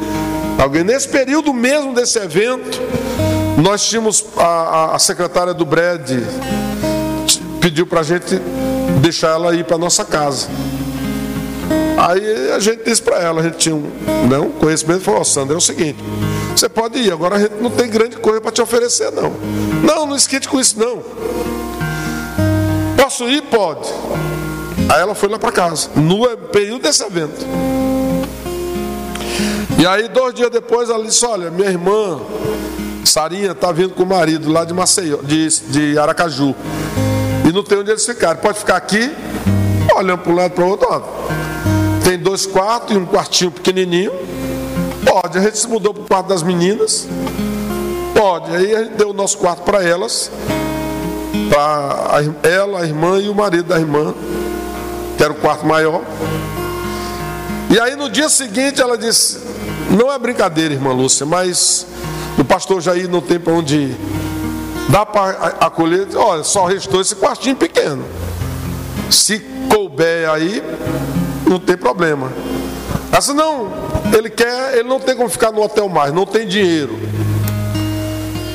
[0.58, 2.80] Alguém nesse período mesmo desse evento,
[3.62, 6.24] nós tínhamos a, a, secretária do BRED
[7.60, 8.40] pediu para a gente
[9.02, 10.48] deixar ela ir para nossa casa.
[11.98, 13.90] Aí a gente disse para ela, a gente tinha um,
[14.30, 15.98] né, um conhecimento falou, oh, Sandra, é o seguinte,
[16.56, 19.34] você pode ir, agora a gente não tem grande coisa para te oferecer, não.
[19.84, 21.04] Não, não esquente com isso, não.
[22.96, 23.42] Posso ir?
[23.44, 23.90] Pode.
[24.90, 27.46] Aí ela foi lá para casa, no período desse evento.
[29.78, 32.20] E aí, dois dias depois, ela disse: Olha, minha irmã,
[33.04, 36.56] Sarinha, está vindo com o marido lá de Maceió, de, de Aracaju.
[37.48, 38.42] E não tem onde eles ficarem.
[38.42, 39.12] Pode ficar aqui,
[39.96, 40.88] olhando para um lado para o outro.
[40.90, 41.02] Ó.
[42.04, 44.12] Tem dois quartos e um quartinho pequenininho.
[45.06, 45.38] Pode.
[45.38, 47.08] A gente se mudou para o quarto das meninas.
[48.16, 48.56] Pode.
[48.56, 50.32] Aí a gente deu o nosso quarto para elas.
[51.50, 54.14] Para ela, a irmã e o marido da irmã.
[55.18, 56.02] Que era o quarto maior.
[57.70, 59.40] E aí no dia seguinte ela disse:
[59.90, 61.88] Não é brincadeira, irmã Lúcia, mas
[62.38, 63.96] o pastor Jair não tem para onde.
[64.90, 65.30] Dá para
[65.62, 66.08] acolher?
[66.16, 68.04] Olha, só restou esse quartinho pequeno.
[69.10, 69.40] Se
[69.70, 70.62] couber aí,
[71.48, 72.32] não tem problema.
[73.12, 73.72] Essa não,
[74.12, 76.98] ele quer, ele não tem como ficar no hotel mais, não tem dinheiro.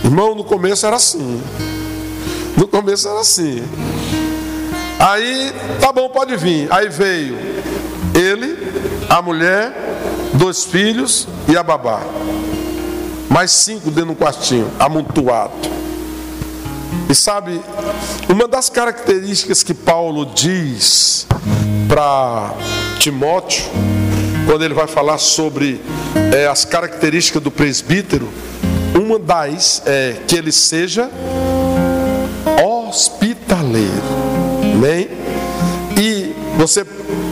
[0.05, 1.41] Irmão, no começo era assim.
[2.57, 3.63] No começo era assim.
[4.99, 6.67] Aí, tá bom, pode vir.
[6.71, 7.39] Aí veio
[8.15, 8.57] ele,
[9.09, 9.73] a mulher,
[10.35, 12.03] dois filhos e a babá.
[13.31, 15.53] Mais cinco dentro de um quartinho, amontoado.
[17.09, 17.61] E sabe,
[18.29, 21.27] uma das características que Paulo diz
[21.89, 22.55] para
[22.99, 23.65] Timóteo
[24.47, 25.81] quando ele vai falar sobre
[26.35, 28.29] é, as características do presbítero,
[28.95, 31.11] uma das é que ele seja
[32.89, 34.08] hospitaleiro.
[34.89, 35.07] Amém?
[36.01, 36.83] E você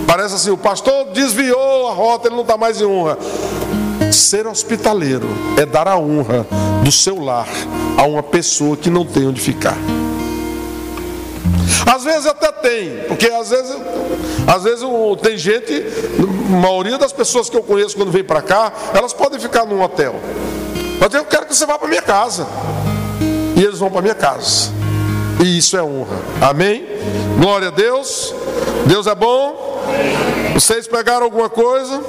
[0.07, 3.17] parece assim, o pastor desviou a rota, ele não está mais em honra.
[4.13, 5.27] Ser hospitaleiro
[5.57, 6.47] é dar a honra
[6.85, 7.49] do seu lar
[7.97, 9.77] a uma pessoa que não tem onde ficar.
[11.87, 13.75] Às vezes até tem, porque às vezes,
[14.47, 14.85] às vezes
[15.23, 15.83] tem gente,
[16.53, 19.81] a maioria das pessoas que eu conheço quando vem para cá, elas podem ficar num
[19.81, 20.17] hotel.
[21.01, 22.47] Mas eu quero que você vá para minha casa.
[23.57, 24.77] E eles vão para minha casa.
[25.45, 26.17] E isso é honra.
[26.41, 26.87] Amém?
[27.39, 28.35] Glória a Deus.
[28.87, 29.83] Deus é bom.
[30.55, 32.01] Vocês pegaram alguma coisa?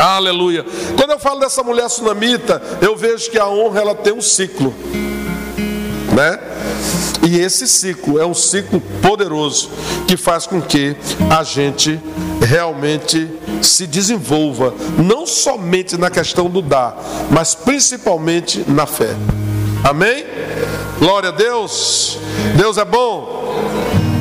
[0.00, 0.64] Aleluia.
[0.96, 4.74] Quando eu falo dessa mulher sunamita, eu vejo que a honra ela tem um ciclo,
[6.12, 6.38] né?
[7.26, 9.70] E esse ciclo é um ciclo poderoso
[10.06, 10.94] que faz com que
[11.30, 11.98] a gente
[12.40, 13.30] realmente
[13.62, 16.96] se desenvolva, não somente na questão do dar,
[17.30, 19.14] mas principalmente na fé.
[19.82, 20.24] Amém?
[20.98, 22.18] Glória a Deus.
[22.56, 23.44] Deus é bom.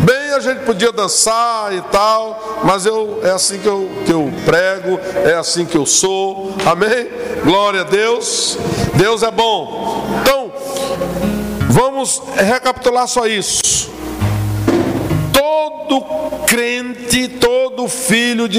[0.04, 4.30] Bem, a gente podia dançar e tal, mas eu é assim que eu, que eu
[4.44, 6.54] prego, é assim que eu sou.
[6.66, 7.08] Amém?
[7.44, 8.58] Glória a Deus.
[8.96, 10.06] Deus é bom.
[10.22, 10.52] Então,
[11.70, 13.90] vamos recapitular só isso.
[15.32, 16.02] Todo
[16.46, 18.52] crente, todo filho de